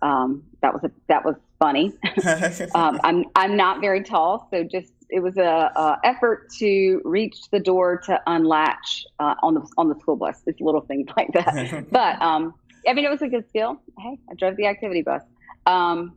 Um, 0.02 0.44
that 0.60 0.74
was 0.74 0.84
a, 0.84 0.90
that 1.08 1.24
was 1.24 1.36
funny. 1.58 1.94
um, 2.74 3.00
I'm 3.02 3.24
I'm 3.34 3.56
not 3.56 3.80
very 3.80 4.02
tall, 4.02 4.46
so 4.50 4.62
just 4.62 4.92
it 5.08 5.20
was 5.20 5.38
a, 5.38 5.72
a, 5.74 5.98
effort 6.04 6.50
to 6.58 7.00
reach 7.06 7.48
the 7.50 7.60
door 7.60 7.96
to 8.04 8.20
unlatch 8.26 9.06
uh, 9.18 9.34
on 9.42 9.54
the 9.54 9.66
on 9.78 9.88
the 9.88 9.98
school 10.00 10.16
bus. 10.16 10.42
It's 10.44 10.60
little 10.60 10.82
things 10.82 11.08
like 11.16 11.32
that. 11.32 11.86
but 11.90 12.20
um, 12.20 12.52
I 12.86 12.92
mean, 12.92 13.06
it 13.06 13.10
was 13.10 13.22
a 13.22 13.28
good 13.28 13.48
skill. 13.48 13.80
Hey, 13.98 14.18
I 14.30 14.34
drove 14.34 14.56
the 14.56 14.66
activity 14.66 15.00
bus. 15.00 15.22
Um, 15.64 16.14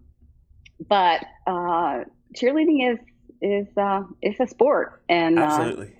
but 0.90 1.24
uh, 1.48 2.04
cheerleading 2.36 2.92
is 2.92 3.00
is 3.42 3.68
uh, 3.78 4.04
it's 4.22 4.42
a 4.42 4.48
sport 4.48 5.02
and 5.08 5.40
uh, 5.40 5.44
absolutely 5.44 5.94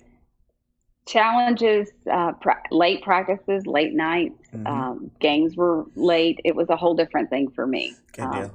challenges. 1.06 1.90
Uh, 2.10 2.32
pra- 2.32 2.62
late 2.70 3.02
practices, 3.02 3.66
late 3.66 3.94
nights, 3.94 4.48
mm-hmm. 4.54 4.66
um, 4.66 5.10
games 5.20 5.56
were 5.56 5.86
late. 5.94 6.40
It 6.44 6.54
was 6.54 6.68
a 6.70 6.76
whole 6.76 6.94
different 6.94 7.30
thing 7.30 7.50
for 7.50 7.66
me. 7.66 7.94
Good 8.12 8.30
deal. 8.30 8.42
Um, 8.44 8.50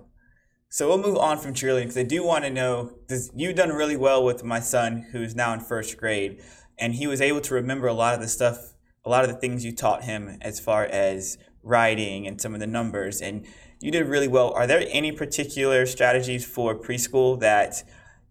so 0.70 0.88
we'll 0.90 0.98
move 0.98 1.18
on 1.18 1.38
from 1.38 1.54
cheerleading 1.54 1.84
because 1.84 1.98
I 1.98 2.04
do 2.04 2.24
want 2.24 2.44
to 2.44 2.50
know 2.50 2.92
this, 3.08 3.32
you've 3.36 3.56
done 3.56 3.70
really 3.70 3.96
well 3.96 4.24
with 4.24 4.44
my 4.44 4.60
son 4.60 5.08
who's 5.12 5.34
now 5.34 5.54
in 5.54 5.62
first 5.62 5.98
grade, 5.98 6.42
and 6.78 6.94
he 6.96 7.08
was 7.08 7.22
able 7.22 7.42
to 7.42 7.54
remember 7.54 7.88
a 7.88 7.94
lot 7.94 8.14
of 8.14 8.20
the 8.20 8.28
stuff, 8.28 8.74
a 9.06 9.10
lot 9.10 9.24
of 9.24 9.30
the 9.30 9.38
things 9.38 9.64
you 9.64 9.74
taught 9.74 10.04
him 10.04 10.38
as 10.42 10.60
far 10.60 10.84
as 10.86 11.38
writing 11.64 12.28
and 12.28 12.42
some 12.42 12.54
of 12.54 12.60
the 12.60 12.68
numbers, 12.68 13.22
and 13.22 13.46
you 13.80 13.92
did 13.92 14.08
really 14.08 14.28
well. 14.28 14.52
Are 14.52 14.68
there 14.68 14.84
any 14.90 15.12
particular 15.12 15.86
strategies 15.86 16.46
for 16.46 16.76
preschool 16.76 17.40
that 17.40 17.84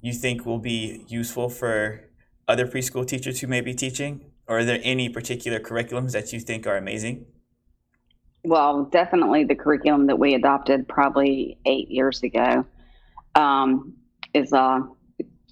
you 0.02 0.12
think 0.12 0.44
will 0.44 0.58
be 0.58 1.04
useful 1.08 1.48
for 1.48 2.02
other 2.48 2.66
preschool 2.66 3.06
teachers 3.06 3.40
who 3.40 3.46
may 3.46 3.60
be 3.60 3.74
teaching? 3.74 4.32
Or 4.48 4.58
are 4.58 4.64
there 4.64 4.80
any 4.82 5.08
particular 5.08 5.58
curriculums 5.58 6.12
that 6.12 6.32
you 6.32 6.40
think 6.40 6.66
are 6.66 6.76
amazing? 6.76 7.26
well, 8.46 8.84
definitely 8.84 9.44
the 9.44 9.54
curriculum 9.54 10.06
that 10.06 10.18
we 10.18 10.34
adopted 10.34 10.88
probably 10.88 11.58
eight 11.66 11.90
years 11.90 12.22
ago 12.22 12.64
um, 13.34 13.94
is 14.34 14.52
uh, 14.52 14.80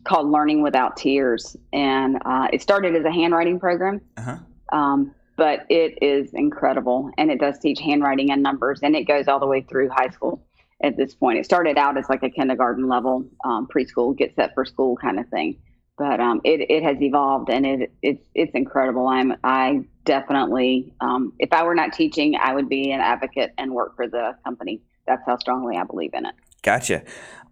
called 0.05 0.31
Learning 0.31 0.63
Without 0.63 0.97
Tears, 0.97 1.57
and 1.73 2.19
uh, 2.25 2.49
it 2.53 2.63
started 2.63 2.95
as 2.95 3.05
a 3.05 3.11
handwriting 3.11 3.59
program. 3.59 4.01
Uh-huh. 4.17 4.37
Um, 4.73 5.15
but 5.37 5.67
it 5.69 5.99
is 6.01 6.33
incredible, 6.35 7.11
and 7.19 7.31
it 7.31 7.41
does 7.41 7.59
teach 7.59 7.81
handwriting 7.81 8.31
and 8.31 8.43
numbers, 8.43 8.81
and 8.83 8.95
it 8.95 9.05
goes 9.05 9.27
all 9.27 9.41
the 9.41 9.47
way 9.47 9.63
through 9.63 9.89
high 9.89 10.09
school. 10.09 10.45
At 10.81 10.97
this 10.97 11.15
point, 11.15 11.39
it 11.39 11.45
started 11.45 11.77
out 11.77 11.99
as 11.99 12.09
like 12.09 12.23
a 12.23 12.31
kindergarten 12.31 12.89
level, 12.89 13.25
um, 13.45 13.67
preschool, 13.67 14.17
get 14.17 14.35
set 14.37 14.55
for 14.55 14.65
school 14.65 14.97
kind 14.97 15.19
of 15.19 15.29
thing, 15.29 15.57
but 15.97 16.21
um, 16.21 16.41
it 16.45 16.71
it 16.71 16.83
has 16.83 17.01
evolved, 17.01 17.51
and 17.51 17.65
it 17.65 17.93
it's 18.03 18.27
it's 18.35 18.53
incredible. 18.55 19.07
I'm 19.07 19.35
I 19.45 19.85
definitely, 20.05 20.93
um, 21.01 21.33
if 21.39 21.53
I 21.53 21.63
were 21.65 21.75
not 21.75 21.93
teaching, 21.93 22.37
I 22.37 22.55
would 22.55 22.69
be 22.69 22.93
an 22.93 23.01
advocate 23.01 23.53
and 23.59 23.73
work 23.73 23.97
for 23.97 24.09
the 24.09 24.37
company. 24.45 24.83
That's 25.07 25.23
how 25.27 25.37
strongly 25.39 25.77
I 25.77 25.85
believe 25.85 26.15
in 26.15 26.27
it. 26.27 26.35
Gotcha. 26.63 27.03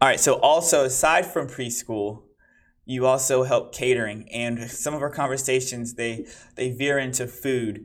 All 0.01 0.09
right. 0.09 0.19
So 0.19 0.35
also, 0.35 0.85
aside 0.85 1.27
from 1.27 1.47
preschool, 1.47 2.23
you 2.85 3.07
also 3.07 3.45
help 3.45 3.73
catering 3.73 4.29
and 4.33 4.71
some 4.71 4.95
of 4.95 5.03
our 5.03 5.11
conversations 5.11 5.95
they 5.95 6.27
they 6.57 6.71
veer 6.71 6.99
into 6.99 7.27
food 7.27 7.85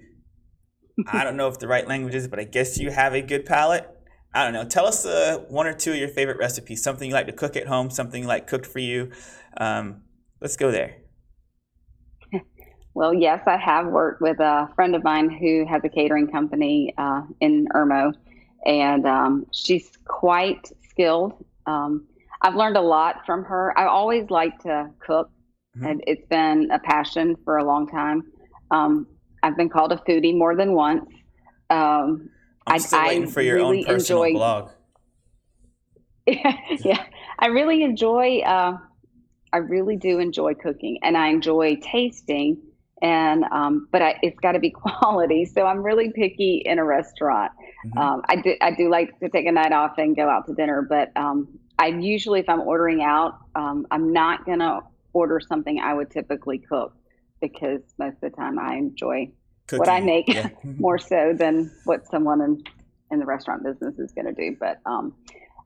i 1.08 1.24
don't 1.24 1.38
know 1.38 1.48
if 1.48 1.60
the 1.60 1.68
right 1.68 1.88
language 1.88 2.16
is 2.16 2.28
but 2.28 2.40
i 2.40 2.44
guess 2.44 2.78
you 2.78 2.90
have 2.90 3.14
a 3.14 3.22
good 3.22 3.46
palate 3.46 3.88
i 4.34 4.44
don't 4.44 4.54
know 4.54 4.66
tell 4.66 4.88
us 4.88 5.06
uh, 5.06 5.38
one 5.50 5.68
or 5.68 5.74
two 5.74 5.92
of 5.92 5.98
your 5.98 6.08
favorite 6.08 6.38
recipes 6.38 6.82
something 6.82 7.10
you 7.10 7.14
like 7.14 7.28
to 7.28 7.32
cook 7.32 7.56
at 7.56 7.68
home 7.68 7.90
something 7.90 8.24
you 8.24 8.28
like 8.28 8.48
cooked 8.48 8.66
for 8.66 8.80
you 8.80 9.12
um, 9.58 10.02
let's 10.42 10.56
go 10.56 10.72
there 10.72 10.96
well 12.94 13.14
yes 13.14 13.42
i 13.48 13.58
have 13.58 13.88
worked 13.88 14.22
with 14.22 14.40
a 14.40 14.70
friend 14.76 14.96
of 14.96 15.04
mine 15.04 15.30
who 15.30 15.66
has 15.66 15.82
a 15.84 15.90
catering 15.90 16.28
company 16.28 16.94
uh, 16.98 17.22
in 17.42 17.68
irmo 17.76 18.14
and 18.66 19.06
um, 19.06 19.46
she's 19.52 19.98
quite 20.06 20.72
skilled 20.90 21.34
um, 21.68 22.08
I've 22.42 22.56
learned 22.56 22.78
a 22.78 22.82
lot 22.82 23.26
from 23.26 23.44
her. 23.46 23.78
I 23.78 23.88
always 23.88 24.30
like 24.30 24.60
to 24.60 24.90
cook, 25.00 25.30
mm-hmm. 25.78 25.86
and 25.86 26.04
it's 26.08 26.26
been 26.28 26.70
a 26.72 26.80
passion 26.80 27.36
for 27.44 27.58
a 27.58 27.64
long 27.64 27.88
time. 27.88 28.24
Um, 28.72 29.08
I've 29.44 29.58
been 29.58 29.70
called 29.70 29.92
a 29.92 29.98
foodie 29.98 30.36
more 30.36 30.56
than 30.56 30.74
once. 30.74 31.10
Um, 31.70 32.30
I'm 32.66 32.80
still 32.80 33.00
I, 33.00 33.08
waiting 33.08 33.28
I 33.28 33.32
for 33.32 33.42
your 33.42 33.56
really 33.56 33.80
own 33.80 33.86
personal 33.86 34.24
enjoy, 34.24 34.38
blog. 34.38 34.70
yeah, 36.28 37.04
I 37.40 37.48
really 37.48 37.84
enjoy. 37.84 38.40
Uh, 38.40 38.78
I 39.54 39.58
really 39.58 39.96
do 39.96 40.20
enjoy 40.20 40.54
cooking, 40.56 41.00
and 41.04 41.18
I 41.18 41.30
enjoy 41.30 41.78
tasting. 41.78 42.58
And 43.02 43.44
um, 43.52 43.88
but 43.92 44.02
I, 44.02 44.20
it's 44.24 44.40
got 44.40 44.54
to 44.54 44.60
be 44.60 44.70
quality. 44.86 45.46
So 45.46 45.66
I'm 45.66 45.84
really 45.84 46.12
picky 46.12 46.64
in 46.66 46.80
a 46.80 46.84
restaurant. 46.84 47.52
Mm-hmm. 47.86 47.98
Um, 47.98 48.22
I 48.28 48.38
do 48.38 48.56
I 48.62 48.72
do 48.72 48.90
like 48.90 49.20
to 49.20 49.30
take 49.30 49.46
a 49.46 49.52
night 49.52 49.72
off 49.72 49.98
and 49.98 50.16
go 50.16 50.28
out 50.30 50.48
to 50.48 50.54
dinner, 50.54 50.82
but 50.82 51.16
um, 51.16 51.48
I 51.80 51.88
usually, 51.88 52.40
if 52.40 52.50
I'm 52.50 52.62
ordering 52.62 53.04
out, 53.04 53.38
um, 53.56 53.86
I'm 53.92 54.12
not 54.12 54.46
going 54.46 54.60
to 54.60 54.82
order 55.14 55.40
something 55.40 55.80
I 55.80 55.94
would 55.94 56.10
typically 56.10 56.58
cook 56.58 56.96
because 57.42 57.82
most 58.00 58.16
of 58.16 58.32
the 58.32 58.38
time 58.38 58.58
I 58.58 58.76
enjoy 58.76 59.32
Cooking. 59.68 59.80
what 59.80 59.90
I 59.90 60.00
make 60.00 60.28
yeah. 60.28 60.50
more 60.64 60.98
so 60.98 61.34
than 61.38 61.72
what 61.86 62.08
someone 62.08 62.42
in, 62.42 62.64
in 63.12 63.20
the 63.20 63.26
restaurant 63.26 63.64
business 63.64 64.00
is 64.00 64.12
going 64.12 64.26
to 64.26 64.34
do. 64.34 64.58
But 64.60 64.80
um, 64.86 65.14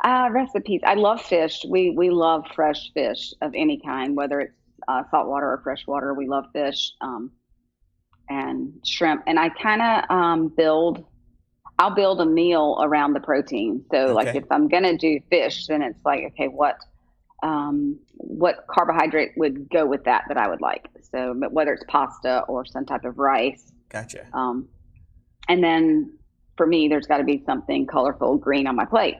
uh, 0.03 0.29
recipes, 0.31 0.81
I 0.83 0.95
love 0.95 1.21
fish. 1.21 1.63
We 1.67 1.91
we 1.91 2.09
love 2.09 2.45
fresh 2.55 2.91
fish 2.93 3.33
of 3.41 3.53
any 3.55 3.79
kind, 3.79 4.15
whether 4.15 4.39
it's 4.39 4.53
uh, 4.87 5.03
saltwater 5.11 5.51
or 5.51 5.61
freshwater. 5.63 6.13
We 6.13 6.27
love 6.27 6.45
fish 6.53 6.91
um, 7.01 7.31
and 8.29 8.73
shrimp. 8.85 9.23
And 9.27 9.39
I 9.39 9.49
kind 9.49 9.81
of 9.81 10.09
um, 10.09 10.47
build 10.49 11.05
I'll 11.77 11.93
build 11.95 12.21
a 12.21 12.25
meal 12.25 12.79
around 12.81 13.13
the 13.13 13.19
protein. 13.19 13.83
So 13.91 13.97
okay. 13.97 14.13
like 14.13 14.35
if 14.35 14.45
I'm 14.51 14.67
gonna 14.67 14.97
do 14.97 15.19
fish, 15.29 15.67
then 15.67 15.81
it's 15.81 16.03
like 16.03 16.23
okay, 16.33 16.47
what 16.47 16.77
um, 17.43 17.99
what 18.17 18.65
carbohydrate 18.67 19.31
would 19.37 19.69
go 19.69 19.85
with 19.85 20.03
that 20.05 20.23
that 20.27 20.37
I 20.37 20.47
would 20.47 20.61
like. 20.61 20.87
So 21.11 21.33
whether 21.51 21.73
it's 21.73 21.83
pasta 21.87 22.41
or 22.47 22.65
some 22.65 22.85
type 22.85 23.05
of 23.05 23.17
rice. 23.19 23.71
Gotcha. 23.89 24.25
Um, 24.33 24.67
and 25.47 25.63
then 25.63 26.17
for 26.55 26.65
me, 26.65 26.87
there's 26.87 27.07
got 27.07 27.17
to 27.17 27.23
be 27.23 27.43
something 27.45 27.87
colorful 27.87 28.37
green 28.37 28.67
on 28.67 28.75
my 28.75 28.85
plate. 28.85 29.17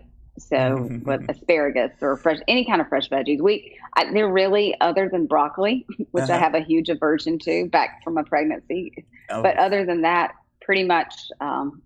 So 0.48 0.90
with 1.04 1.30
asparagus 1.30 1.92
or 2.02 2.18
fresh, 2.18 2.40
any 2.48 2.66
kind 2.66 2.82
of 2.82 2.88
fresh 2.88 3.10
veggies, 3.10 3.42
we 3.42 3.78
I, 3.96 4.12
they're 4.12 4.32
really 4.32 4.76
other 4.82 5.10
than 5.10 5.28
broccoli, 5.28 5.86
which 6.12 6.24
uh-huh. 6.26 6.34
I 6.34 6.38
have 6.38 6.56
a 6.56 6.62
huge 6.62 6.90
aversion 6.90 7.40
to 7.40 7.68
back 7.70 8.02
from 8.04 8.18
a 8.18 8.24
pregnancy. 8.24 8.94
Oh. 9.30 9.42
But 9.42 9.58
other 9.58 9.86
than 9.86 10.02
that, 10.02 10.34
pretty 10.62 10.84
much 10.84 11.14
um, 11.40 11.82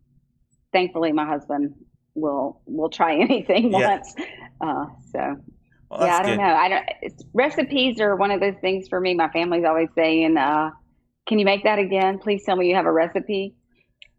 thankfully 0.71 1.11
my 1.11 1.25
husband 1.25 1.73
will 2.13 2.61
will 2.65 2.89
try 2.89 3.15
anything 3.19 3.71
yeah. 3.71 3.89
once. 3.89 4.15
Uh, 4.61 4.85
so 5.11 5.35
well, 5.89 6.07
yeah, 6.07 6.17
I 6.17 6.21
don't 6.23 6.31
good. 6.31 6.37
know. 6.37 6.55
I 6.55 6.69
don't. 6.69 7.23
recipes 7.33 7.99
are 7.99 8.15
one 8.15 8.31
of 8.31 8.39
those 8.39 8.55
things 8.61 8.87
for 8.87 8.99
me. 8.99 9.13
My 9.13 9.29
family's 9.29 9.65
always 9.65 9.89
saying, 9.95 10.37
uh, 10.37 10.71
"Can 11.27 11.39
you 11.39 11.45
make 11.45 11.63
that 11.63 11.79
again? 11.79 12.19
Please 12.19 12.43
tell 12.43 12.55
me 12.55 12.67
you 12.67 12.75
have 12.75 12.85
a 12.85 12.91
recipe." 12.91 13.55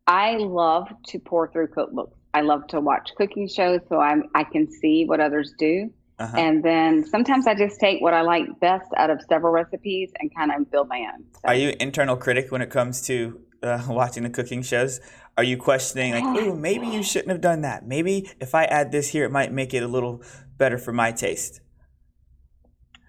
I 0.06 0.36
love 0.36 0.86
to 1.08 1.18
pour 1.18 1.50
through 1.50 1.68
cookbooks. 1.68 2.14
I 2.36 2.42
love 2.42 2.66
to 2.66 2.80
watch 2.80 3.12
cooking 3.16 3.48
shows 3.48 3.80
so 3.88 3.98
I'm 3.98 4.24
I 4.34 4.44
can 4.44 4.70
see 4.70 5.06
what 5.06 5.20
others 5.20 5.54
do. 5.58 5.90
Uh-huh. 6.18 6.36
And 6.36 6.62
then 6.62 7.02
sometimes 7.06 7.46
I 7.46 7.54
just 7.54 7.80
take 7.80 8.02
what 8.02 8.12
I 8.12 8.20
like 8.20 8.60
best 8.60 8.88
out 8.98 9.08
of 9.08 9.22
several 9.26 9.54
recipes 9.54 10.10
and 10.18 10.34
kind 10.34 10.52
of 10.52 10.70
build 10.70 10.88
my 10.88 10.98
own. 10.98 11.24
So. 11.32 11.40
Are 11.44 11.54
you 11.54 11.74
internal 11.80 12.14
critic 12.14 12.52
when 12.52 12.60
it 12.60 12.68
comes 12.68 13.00
to 13.06 13.40
uh, 13.62 13.84
watching 13.88 14.24
the 14.24 14.30
cooking 14.30 14.60
shows? 14.60 15.00
Are 15.38 15.44
you 15.44 15.56
questioning 15.56 16.12
like, 16.12 16.24
oh, 16.24 16.54
maybe 16.68 16.86
you 16.88 17.02
shouldn't 17.02 17.30
have 17.30 17.40
done 17.40 17.62
that. 17.62 17.86
Maybe 17.86 18.30
if 18.38 18.54
I 18.54 18.64
add 18.64 18.92
this 18.92 19.08
here, 19.08 19.24
it 19.24 19.32
might 19.32 19.50
make 19.50 19.72
it 19.72 19.82
a 19.82 19.88
little 19.88 20.22
better 20.58 20.76
for 20.76 20.92
my 20.92 21.12
taste. 21.12 21.62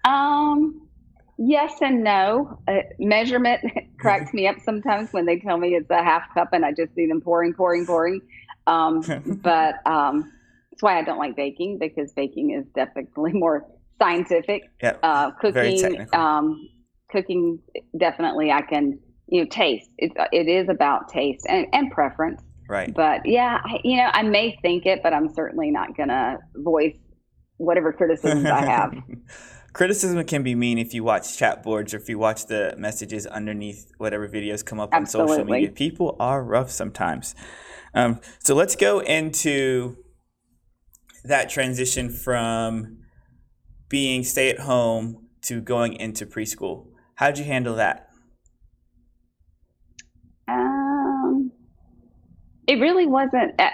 Um, 0.04 0.88
yes 1.38 1.74
and 1.82 2.02
no. 2.02 2.60
Uh, 2.66 2.80
measurement 2.98 3.60
cracks 3.98 4.32
me 4.34 4.46
up 4.46 4.56
sometimes 4.64 5.12
when 5.12 5.26
they 5.26 5.38
tell 5.38 5.56
me 5.56 5.74
it's 5.74 5.90
a 5.90 6.02
half 6.02 6.22
cup 6.34 6.52
and 6.52 6.64
I 6.64 6.72
just 6.72 6.94
see 6.94 7.06
them 7.06 7.20
pouring, 7.20 7.54
pouring, 7.54 7.86
pouring. 7.86 8.20
Um, 8.68 9.02
but 9.42 9.74
um, 9.86 10.32
that's 10.70 10.82
why 10.82 10.98
I 10.98 11.02
don't 11.02 11.18
like 11.18 11.36
baking 11.36 11.78
because 11.78 12.12
baking 12.12 12.52
is 12.52 12.66
definitely 12.74 13.32
more 13.34 13.66
scientific. 14.00 14.70
Yep. 14.82 15.00
Uh, 15.02 15.30
cooking, 15.32 16.06
um, 16.12 16.68
cooking 17.10 17.58
definitely 17.96 18.52
I 18.52 18.62
can 18.62 18.98
you 19.28 19.42
know 19.42 19.48
taste 19.48 19.90
it's 19.98 20.14
it 20.32 20.48
is 20.48 20.68
about 20.68 21.08
taste 21.08 21.46
and, 21.48 21.66
and 21.72 21.90
preference 21.90 22.42
right 22.68 22.94
but 22.94 23.24
yeah 23.24 23.60
you 23.84 23.96
know 23.96 24.08
i 24.12 24.22
may 24.22 24.58
think 24.62 24.86
it 24.86 25.02
but 25.02 25.12
i'm 25.12 25.32
certainly 25.34 25.70
not 25.70 25.96
gonna 25.96 26.38
voice 26.56 26.96
whatever 27.58 27.92
criticisms 27.92 28.46
i 28.46 28.64
have 28.64 28.94
criticism 29.72 30.22
can 30.24 30.42
be 30.42 30.54
mean 30.54 30.78
if 30.78 30.94
you 30.94 31.04
watch 31.04 31.36
chat 31.36 31.62
boards 31.62 31.92
or 31.92 31.98
if 31.98 32.08
you 32.08 32.18
watch 32.18 32.46
the 32.46 32.74
messages 32.78 33.26
underneath 33.26 33.92
whatever 33.98 34.28
videos 34.28 34.64
come 34.64 34.80
up 34.80 34.90
Absolutely. 34.92 35.32
on 35.32 35.38
social 35.38 35.52
media 35.52 35.70
people 35.70 36.16
are 36.18 36.42
rough 36.42 36.70
sometimes 36.70 37.34
um, 37.94 38.20
so 38.38 38.54
let's 38.54 38.76
go 38.76 39.00
into 39.00 39.96
that 41.24 41.50
transition 41.50 42.10
from 42.10 42.98
being 43.88 44.24
stay 44.24 44.50
at 44.50 44.60
home 44.60 45.28
to 45.42 45.60
going 45.60 45.94
into 45.94 46.26
preschool 46.26 46.86
how'd 47.16 47.38
you 47.38 47.44
handle 47.44 47.74
that 47.74 48.08
it 52.68 52.78
really 52.78 53.06
wasn't. 53.06 53.58
Uh, 53.58 53.70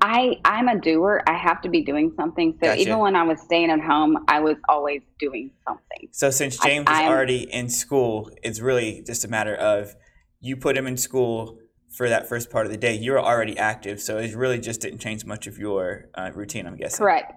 I 0.00 0.36
I'm 0.44 0.68
a 0.68 0.80
doer. 0.80 1.22
I 1.26 1.36
have 1.36 1.60
to 1.62 1.68
be 1.68 1.82
doing 1.82 2.12
something. 2.16 2.56
So 2.62 2.68
gotcha. 2.68 2.80
even 2.80 2.98
when 2.98 3.16
I 3.16 3.24
was 3.24 3.40
staying 3.40 3.70
at 3.70 3.80
home, 3.80 4.16
I 4.28 4.40
was 4.40 4.56
always 4.68 5.02
doing 5.18 5.50
something. 5.66 6.08
So 6.12 6.30
since 6.30 6.56
James 6.58 6.86
I, 6.88 7.04
is 7.04 7.10
already 7.10 7.42
in 7.52 7.68
school, 7.68 8.30
it's 8.42 8.60
really 8.60 9.02
just 9.04 9.24
a 9.24 9.28
matter 9.28 9.54
of 9.54 9.94
you 10.40 10.56
put 10.56 10.76
him 10.76 10.86
in 10.86 10.96
school 10.96 11.58
for 11.94 12.08
that 12.08 12.28
first 12.28 12.50
part 12.50 12.66
of 12.66 12.72
the 12.72 12.78
day. 12.78 12.94
you 12.94 13.12
were 13.12 13.20
already 13.20 13.56
active, 13.56 14.00
so 14.00 14.18
it 14.18 14.34
really 14.34 14.58
just 14.58 14.80
didn't 14.80 14.98
change 14.98 15.24
much 15.24 15.46
of 15.46 15.58
your 15.58 16.06
uh, 16.14 16.30
routine. 16.34 16.66
I'm 16.66 16.76
guessing. 16.76 16.98
Correct. 16.98 17.32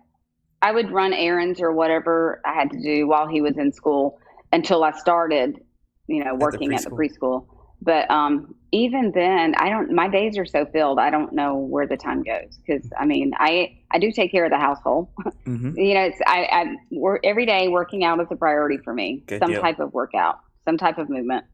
I 0.62 0.72
would 0.72 0.92
run 0.92 1.14
errands 1.14 1.62
or 1.62 1.72
whatever 1.72 2.42
I 2.44 2.54
had 2.54 2.72
to 2.72 2.82
do 2.82 3.08
while 3.08 3.28
he 3.28 3.42
was 3.42 3.58
in 3.58 3.72
school 3.72 4.20
until 4.52 4.84
I 4.84 4.92
started, 4.92 5.60
you 6.08 6.24
know, 6.24 6.34
working 6.36 6.74
at 6.74 6.84
the 6.84 6.90
preschool. 6.90 6.96
At 6.96 7.18
the 7.20 7.20
preschool. 7.20 7.48
But 7.80 8.10
um, 8.10 8.56
even 8.72 9.12
then, 9.14 9.54
I 9.56 9.70
don't. 9.70 9.94
My 9.94 10.08
days 10.08 10.36
are 10.40 10.46
so 10.46 10.66
filled. 10.66 10.98
I 10.98 11.12
don't 11.12 11.32
know 11.34 11.58
where 11.58 11.86
the 11.86 11.96
time 11.96 12.24
goes 12.24 12.58
because 12.58 12.90
I 13.00 13.06
mean, 13.06 13.34
I 13.38 13.78
I 13.92 14.00
do 14.00 14.12
take 14.12 14.32
care 14.32 14.46
of 14.46 14.52
the 14.52 14.58
household. 14.58 15.10
Mm-hmm. 15.46 15.78
you 15.78 15.94
know, 15.94 16.02
it's 16.02 16.20
I, 16.26 16.48
I 16.52 16.76
work 16.92 17.22
every 17.24 17.46
day. 17.46 17.68
Working 17.68 18.04
out 18.04 18.20
is 18.20 18.28
a 18.32 18.36
priority 18.36 18.78
for 18.84 18.96
me. 18.96 19.24
Good 19.28 19.40
some 19.40 19.52
deal. 19.52 19.62
type 19.62 19.80
of 19.80 19.94
workout, 19.94 20.40
some 20.66 20.78
type 20.78 20.98
of 20.98 21.08
movement. 21.08 21.46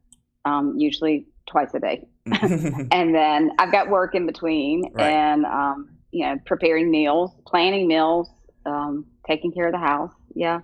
Um, 0.45 0.75
usually 0.77 1.27
twice 1.47 1.73
a 1.73 1.79
day, 1.79 2.07
and 2.25 3.15
then 3.15 3.51
I've 3.59 3.71
got 3.71 3.89
work 3.89 4.15
in 4.15 4.25
between, 4.25 4.91
right. 4.93 5.11
and 5.11 5.45
um, 5.45 5.89
you 6.11 6.25
know, 6.25 6.35
preparing 6.45 6.89
meals, 6.91 7.31
planning 7.45 7.87
meals, 7.87 8.29
um, 8.65 9.05
taking 9.27 9.51
care 9.51 9.67
of 9.67 9.73
the 9.73 9.79
house. 9.79 10.13
Yeah. 10.35 10.61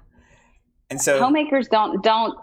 And 0.89 1.01
so 1.01 1.19
homemakers 1.19 1.67
don't 1.67 2.03
don't 2.03 2.37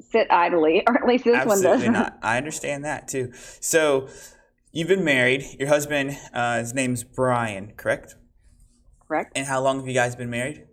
sit 0.00 0.26
idly, 0.30 0.82
or 0.86 0.96
at 0.96 1.06
least 1.06 1.24
this 1.24 1.46
one 1.46 1.62
doesn't. 1.62 1.92
not. 1.92 2.18
I 2.22 2.36
understand 2.36 2.84
that 2.84 3.08
too. 3.08 3.32
So 3.60 4.08
you've 4.72 4.88
been 4.88 5.04
married. 5.04 5.44
Your 5.58 5.68
husband, 5.68 6.18
uh, 6.32 6.58
his 6.58 6.74
name's 6.74 7.04
Brian, 7.04 7.72
correct? 7.76 8.16
Correct. 9.06 9.32
And 9.36 9.46
how 9.46 9.60
long 9.60 9.78
have 9.78 9.88
you 9.88 9.94
guys 9.94 10.16
been 10.16 10.30
married? 10.30 10.64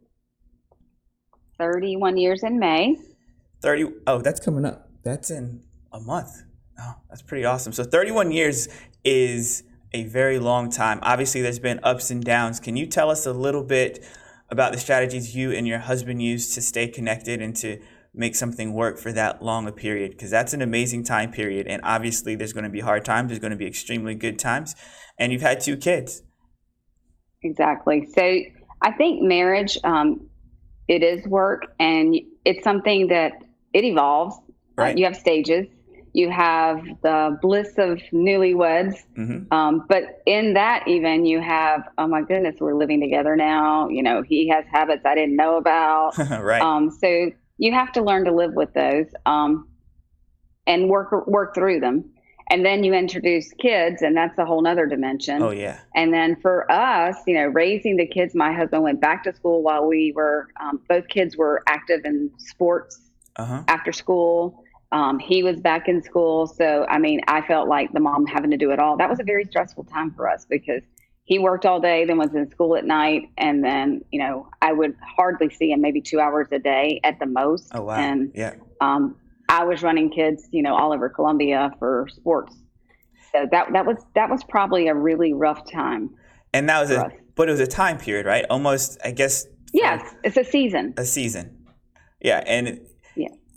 31 1.57 2.17
years 2.17 2.43
in 2.43 2.57
May. 2.57 2.95
30. 3.61 3.87
Oh, 4.07 4.21
that's 4.21 4.39
coming 4.39 4.65
up. 4.65 4.89
That's 5.03 5.29
in 5.29 5.63
a 5.91 5.99
month. 5.99 6.43
Oh, 6.79 6.95
that's 7.09 7.21
pretty 7.21 7.45
awesome. 7.45 7.73
So 7.73 7.83
31 7.83 8.31
years 8.31 8.69
is 9.03 9.63
a 9.93 10.03
very 10.05 10.39
long 10.39 10.69
time. 10.69 10.99
Obviously, 11.01 11.41
there's 11.41 11.59
been 11.59 11.79
ups 11.83 12.11
and 12.11 12.23
downs. 12.23 12.59
Can 12.59 12.75
you 12.75 12.85
tell 12.85 13.09
us 13.09 13.25
a 13.25 13.33
little 13.33 13.63
bit 13.63 14.05
about 14.49 14.71
the 14.71 14.79
strategies 14.79 15.35
you 15.35 15.51
and 15.51 15.67
your 15.67 15.79
husband 15.79 16.21
used 16.21 16.53
to 16.55 16.61
stay 16.61 16.87
connected 16.87 17.41
and 17.41 17.55
to 17.57 17.79
make 18.13 18.35
something 18.35 18.73
work 18.73 18.97
for 18.97 19.11
that 19.11 19.41
long 19.43 19.67
a 19.67 19.71
period? 19.71 20.11
Because 20.11 20.29
that's 20.29 20.53
an 20.53 20.61
amazing 20.61 21.03
time 21.03 21.31
period. 21.31 21.67
And 21.67 21.81
obviously, 21.83 22.35
there's 22.35 22.53
going 22.53 22.63
to 22.63 22.69
be 22.69 22.81
hard 22.81 23.03
times, 23.03 23.29
there's 23.29 23.39
going 23.39 23.51
to 23.51 23.57
be 23.57 23.67
extremely 23.67 24.15
good 24.15 24.39
times. 24.39 24.75
And 25.17 25.33
you've 25.33 25.41
had 25.41 25.59
two 25.59 25.75
kids. 25.75 26.23
Exactly. 27.41 28.07
So 28.15 28.39
I 28.81 28.91
think 28.91 29.21
marriage, 29.21 29.77
um, 29.83 30.29
it 30.87 31.03
is 31.03 31.25
work 31.27 31.63
and 31.79 32.15
it's 32.45 32.63
something 32.63 33.07
that 33.07 33.33
it 33.73 33.83
evolves. 33.83 34.35
Right. 34.77 34.95
Uh, 34.95 34.97
you 34.97 35.05
have 35.05 35.15
stages. 35.15 35.67
You 36.13 36.29
have 36.29 36.83
the 37.01 37.37
bliss 37.41 37.77
of 37.77 37.99
newlyweds, 38.11 38.95
mm-hmm. 39.17 39.53
um, 39.53 39.85
but 39.87 40.21
in 40.25 40.53
that, 40.53 40.87
even 40.87 41.25
you 41.25 41.39
have, 41.41 41.83
oh 41.97 42.07
my 42.07 42.21
goodness, 42.21 42.55
we're 42.59 42.75
living 42.75 42.99
together 42.99 43.35
now. 43.35 43.89
You 43.89 44.03
know, 44.03 44.21
he 44.21 44.47
has 44.49 44.65
habits 44.71 45.05
I 45.05 45.15
didn't 45.15 45.35
know 45.35 45.57
about. 45.57 46.17
right. 46.41 46.61
Um, 46.61 46.91
so 46.91 47.31
you 47.57 47.73
have 47.73 47.91
to 47.93 48.01
learn 48.01 48.25
to 48.25 48.31
live 48.31 48.53
with 48.53 48.73
those 48.73 49.07
um, 49.25 49.67
and 50.65 50.89
work 50.89 51.27
work 51.27 51.53
through 51.53 51.79
them 51.79 52.05
and 52.49 52.65
then 52.65 52.83
you 52.83 52.93
introduce 52.93 53.51
kids 53.53 54.01
and 54.01 54.15
that's 54.17 54.37
a 54.37 54.45
whole 54.45 54.61
nother 54.61 54.85
dimension 54.85 55.41
oh 55.41 55.51
yeah 55.51 55.79
and 55.95 56.13
then 56.13 56.35
for 56.41 56.69
us 56.71 57.15
you 57.27 57.33
know 57.33 57.45
raising 57.45 57.95
the 57.95 58.07
kids 58.07 58.33
my 58.35 58.51
husband 58.51 58.83
went 58.83 58.99
back 58.99 59.23
to 59.23 59.33
school 59.33 59.61
while 59.61 59.85
we 59.85 60.11
were 60.15 60.47
um, 60.61 60.81
both 60.89 61.07
kids 61.07 61.37
were 61.37 61.63
active 61.67 62.01
in 62.05 62.29
sports 62.37 62.99
uh-huh. 63.35 63.63
after 63.67 63.91
school 63.91 64.63
um, 64.91 65.19
he 65.19 65.43
was 65.43 65.59
back 65.59 65.87
in 65.87 66.01
school 66.01 66.47
so 66.47 66.85
i 66.89 66.97
mean 66.97 67.21
i 67.27 67.41
felt 67.41 67.67
like 67.67 67.91
the 67.93 67.99
mom 67.99 68.25
having 68.25 68.51
to 68.51 68.57
do 68.57 68.71
it 68.71 68.79
all 68.79 68.97
that 68.97 69.09
was 69.09 69.19
a 69.19 69.23
very 69.23 69.45
stressful 69.45 69.83
time 69.83 70.11
for 70.11 70.29
us 70.29 70.45
because 70.49 70.81
he 71.25 71.37
worked 71.37 71.65
all 71.65 71.79
day 71.79 72.05
then 72.05 72.17
was 72.17 72.33
in 72.33 72.49
school 72.49 72.75
at 72.75 72.85
night 72.85 73.29
and 73.37 73.63
then 73.63 74.01
you 74.11 74.19
know 74.19 74.49
i 74.61 74.73
would 74.73 74.95
hardly 75.15 75.49
see 75.49 75.71
him 75.71 75.81
maybe 75.81 76.01
two 76.01 76.19
hours 76.19 76.47
a 76.51 76.59
day 76.59 76.99
at 77.03 77.19
the 77.19 77.25
most 77.25 77.69
oh 77.73 77.83
wow 77.83 77.95
and 77.95 78.31
yeah 78.33 78.53
um, 78.81 79.15
I 79.49 79.63
was 79.63 79.81
running 79.81 80.11
kids, 80.11 80.47
you 80.51 80.61
know, 80.61 80.75
all 80.75 80.93
over 80.93 81.09
Columbia 81.09 81.71
for 81.79 82.07
sports. 82.15 82.55
So 83.31 83.47
that 83.51 83.73
that 83.73 83.85
was 83.85 83.97
that 84.15 84.29
was 84.29 84.43
probably 84.43 84.87
a 84.87 84.95
really 84.95 85.33
rough 85.33 85.69
time. 85.69 86.11
And 86.53 86.69
that 86.69 86.81
was 86.81 86.91
a 86.91 87.05
us. 87.05 87.11
but 87.35 87.49
it 87.49 87.51
was 87.51 87.59
a 87.59 87.67
time 87.67 87.97
period, 87.97 88.25
right? 88.25 88.45
Almost, 88.49 88.99
I 89.03 89.11
guess. 89.11 89.47
Yes, 89.73 90.15
it's 90.23 90.37
a 90.37 90.43
season. 90.43 90.93
A 90.97 91.05
season. 91.05 91.65
Yeah, 92.21 92.43
and. 92.45 92.79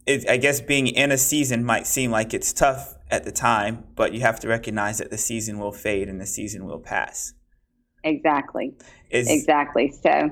It, 0.07 0.29
I 0.29 0.37
guess 0.37 0.61
being 0.61 0.89
in 0.89 1.13
a 1.13 1.19
season 1.19 1.65
might 1.65 1.87
seem 1.87 2.11
like 2.11 2.35
it's 2.35 2.53
tough 2.53 2.95
at 3.11 3.25
the 3.25 3.33
time, 3.33 3.85
but 3.95 4.13
you 4.13 4.21
have 4.21 4.41
to 4.41 4.49
recognize 4.49 4.99
that 4.99 5.11
the 5.11 5.19
season 5.19 5.59
will 5.59 5.73
fade 5.73 6.09
and 6.09 6.21
the 6.21 6.27
season 6.27 6.65
will 6.65 6.81
pass. 6.81 7.35
Exactly. 8.03 8.75
Is, 9.11 9.31
exactly. 9.31 9.93
So, 10.03 10.31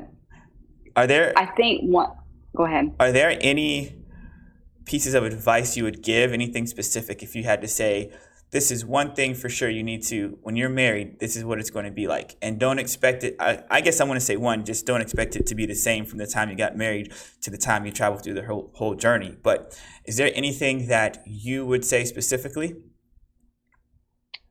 are 0.97 1.07
there? 1.07 1.33
I 1.37 1.47
think 1.47 1.83
what. 1.83 2.17
Go 2.57 2.65
ahead. 2.65 2.93
Are 2.99 3.13
there 3.13 3.39
any 3.41 3.95
pieces 4.87 5.15
of 5.15 5.25
advice 5.25 5.77
you 5.77 5.85
would 5.85 6.03
give, 6.03 6.33
anything 6.33 6.67
specific, 6.67 7.23
if 7.23 7.37
you 7.37 7.45
had 7.45 7.61
to 7.61 7.69
say, 7.69 8.13
this 8.51 8.71
is 8.71 8.85
one 8.85 9.15
thing 9.15 9.35
for 9.35 9.49
sure 9.49 9.69
you 9.69 9.83
need 9.83 10.03
to, 10.05 10.39
when 10.43 10.57
you're 10.57 10.69
married, 10.69 11.21
this 11.21 11.37
is 11.37 11.45
what 11.45 11.61
it's 11.61 11.71
going 11.71 11.85
to 11.85 11.91
be 11.91 12.09
like. 12.09 12.37
And 12.43 12.59
don't 12.59 12.79
expect 12.79 13.23
it, 13.23 13.37
I, 13.39 13.63
I 13.71 13.81
guess 13.81 14.01
I 14.01 14.05
want 14.05 14.19
to 14.19 14.27
say 14.27 14.37
one, 14.37 14.65
just 14.65 14.87
don't 14.87 15.01
expect 15.01 15.37
it 15.37 15.47
to 15.47 15.55
be 15.55 15.67
the 15.67 15.75
same 15.75 16.05
from 16.05 16.19
the 16.19 16.27
time 16.27 16.51
you 16.51 16.57
got 16.57 16.77
married 16.77 17.13
to 17.43 17.51
the 17.51 17.59
time 17.59 17.87
you 17.87 17.93
travel 17.93 18.19
through 18.19 18.35
the 18.35 18.45
whole, 18.45 18.71
whole 18.75 18.95
journey. 18.95 19.37
But 19.41 19.81
is 20.05 20.17
there 20.17 20.33
anything 20.35 20.89
that 20.89 21.23
you 21.27 21.65
would 21.65 21.85
say 21.85 22.05
specifically? 22.05 22.75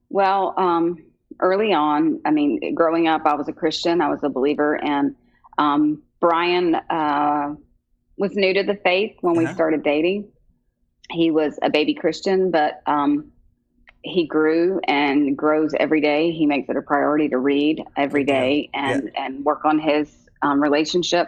Well, 0.09 0.53
um, 0.57 0.97
early 1.41 1.73
on, 1.73 2.21
I 2.25 2.31
mean, 2.31 2.73
growing 2.73 3.07
up, 3.07 3.23
I 3.25 3.35
was 3.35 3.49
a 3.49 3.53
Christian, 3.53 4.01
I 4.01 4.09
was 4.09 4.23
a 4.23 4.29
believer, 4.29 4.81
and 4.83 5.15
um, 5.57 6.01
Brian, 6.21 6.75
uh, 6.75 7.55
was 8.17 8.35
new 8.35 8.53
to 8.53 8.63
the 8.63 8.75
faith 8.75 9.15
when 9.21 9.37
uh-huh. 9.37 9.47
we 9.47 9.53
started 9.53 9.83
dating. 9.83 10.29
He 11.09 11.31
was 11.31 11.57
a 11.61 11.69
baby 11.69 11.93
Christian, 11.95 12.51
but 12.51 12.81
um, 12.85 13.31
he 14.01 14.25
grew 14.25 14.79
and 14.85 15.37
grows 15.37 15.73
every 15.79 16.01
day. 16.01 16.31
He 16.31 16.45
makes 16.45 16.69
it 16.69 16.77
a 16.77 16.81
priority 16.81 17.29
to 17.29 17.37
read 17.37 17.83
every 17.97 18.23
day 18.23 18.69
yeah. 18.73 18.91
and 18.91 19.11
yeah. 19.13 19.25
and 19.25 19.45
work 19.45 19.65
on 19.65 19.79
his 19.79 20.09
um, 20.41 20.61
relationship 20.61 21.27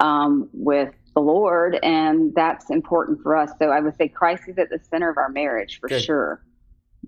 um, 0.00 0.48
with 0.52 0.94
the 1.14 1.20
Lord, 1.20 1.78
and 1.82 2.32
that's 2.34 2.70
important 2.70 3.20
for 3.22 3.36
us. 3.36 3.50
So 3.58 3.70
I 3.70 3.80
would 3.80 3.96
say 3.96 4.08
Christ 4.08 4.44
is 4.46 4.58
at 4.58 4.70
the 4.70 4.78
center 4.90 5.10
of 5.10 5.16
our 5.16 5.28
marriage 5.28 5.80
for 5.80 5.88
Good. 5.88 6.02
sure. 6.02 6.40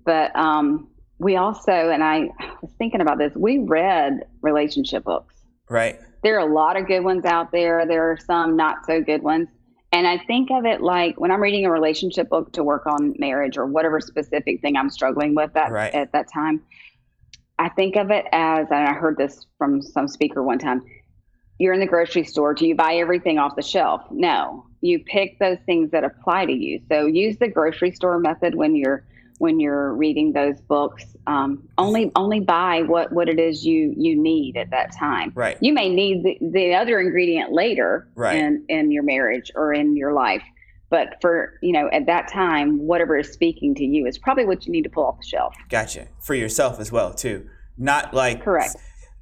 But 0.03 0.35
um, 0.35 0.89
we 1.17 1.37
also, 1.37 1.71
and 1.71 2.03
I 2.03 2.29
was 2.61 2.71
thinking 2.77 2.99
about 2.99 3.17
this, 3.17 3.33
we 3.35 3.59
read 3.59 4.25
relationship 4.41 5.03
books. 5.03 5.35
Right. 5.69 5.99
There 6.23 6.35
are 6.37 6.47
a 6.47 6.53
lot 6.53 6.77
of 6.77 6.87
good 6.87 7.01
ones 7.01 7.25
out 7.25 7.51
there. 7.51 7.85
There 7.85 8.11
are 8.11 8.17
some 8.17 8.55
not 8.55 8.85
so 8.85 9.01
good 9.01 9.23
ones. 9.23 9.47
And 9.91 10.07
I 10.07 10.17
think 10.19 10.51
of 10.51 10.65
it 10.65 10.81
like 10.81 11.19
when 11.19 11.31
I'm 11.31 11.41
reading 11.41 11.65
a 11.65 11.71
relationship 11.71 12.29
book 12.29 12.53
to 12.53 12.63
work 12.63 12.85
on 12.85 13.13
marriage 13.19 13.57
or 13.57 13.65
whatever 13.65 13.99
specific 13.99 14.61
thing 14.61 14.77
I'm 14.77 14.89
struggling 14.89 15.35
with 15.35 15.53
that, 15.53 15.71
right. 15.71 15.93
at 15.93 16.13
that 16.13 16.31
time, 16.31 16.61
I 17.59 17.69
think 17.69 17.97
of 17.97 18.09
it 18.09 18.25
as, 18.31 18.67
and 18.71 18.87
I 18.87 18.93
heard 18.93 19.17
this 19.17 19.45
from 19.57 19.81
some 19.81 20.07
speaker 20.07 20.41
one 20.41 20.59
time 20.59 20.81
you're 21.61 21.73
in 21.75 21.79
the 21.79 21.85
grocery 21.85 22.23
store. 22.23 22.55
Do 22.55 22.67
you 22.67 22.73
buy 22.73 22.95
everything 22.95 23.37
off 23.37 23.55
the 23.55 23.61
shelf? 23.61 24.01
No. 24.09 24.65
You 24.81 24.97
pick 24.97 25.37
those 25.37 25.59
things 25.67 25.91
that 25.91 26.03
apply 26.03 26.47
to 26.47 26.51
you. 26.51 26.81
So 26.89 27.05
use 27.05 27.37
the 27.37 27.47
grocery 27.47 27.91
store 27.91 28.17
method 28.17 28.55
when 28.55 28.75
you're 28.75 29.05
when 29.41 29.59
you're 29.59 29.95
reading 29.95 30.33
those 30.33 30.61
books. 30.61 31.03
Um, 31.25 31.67
only 31.79 32.11
only 32.15 32.39
buy 32.39 32.83
what 32.83 33.11
what 33.11 33.27
it 33.27 33.39
is 33.39 33.65
you 33.65 33.91
you 33.97 34.15
need 34.15 34.55
at 34.55 34.69
that 34.69 34.95
time. 34.95 35.31
Right. 35.33 35.57
You 35.61 35.73
may 35.73 35.89
need 35.89 36.23
the, 36.23 36.37
the 36.51 36.75
other 36.75 36.99
ingredient 36.99 37.51
later 37.51 38.07
right. 38.13 38.37
in 38.37 38.63
in 38.69 38.91
your 38.91 39.01
marriage 39.01 39.51
or 39.55 39.73
in 39.73 39.97
your 39.97 40.13
life. 40.13 40.43
But 40.91 41.15
for 41.21 41.57
you 41.63 41.71
know, 41.71 41.89
at 41.91 42.05
that 42.05 42.31
time, 42.31 42.85
whatever 42.85 43.17
is 43.17 43.33
speaking 43.33 43.73
to 43.75 43.83
you 43.83 44.05
is 44.05 44.19
probably 44.19 44.45
what 44.45 44.67
you 44.67 44.71
need 44.71 44.83
to 44.83 44.89
pull 44.89 45.05
off 45.05 45.17
the 45.17 45.25
shelf. 45.25 45.55
Gotcha. 45.69 46.07
For 46.19 46.35
yourself 46.35 46.79
as 46.79 46.91
well, 46.91 47.11
too. 47.11 47.49
Not 47.79 48.13
like 48.13 48.43
correct. 48.43 48.75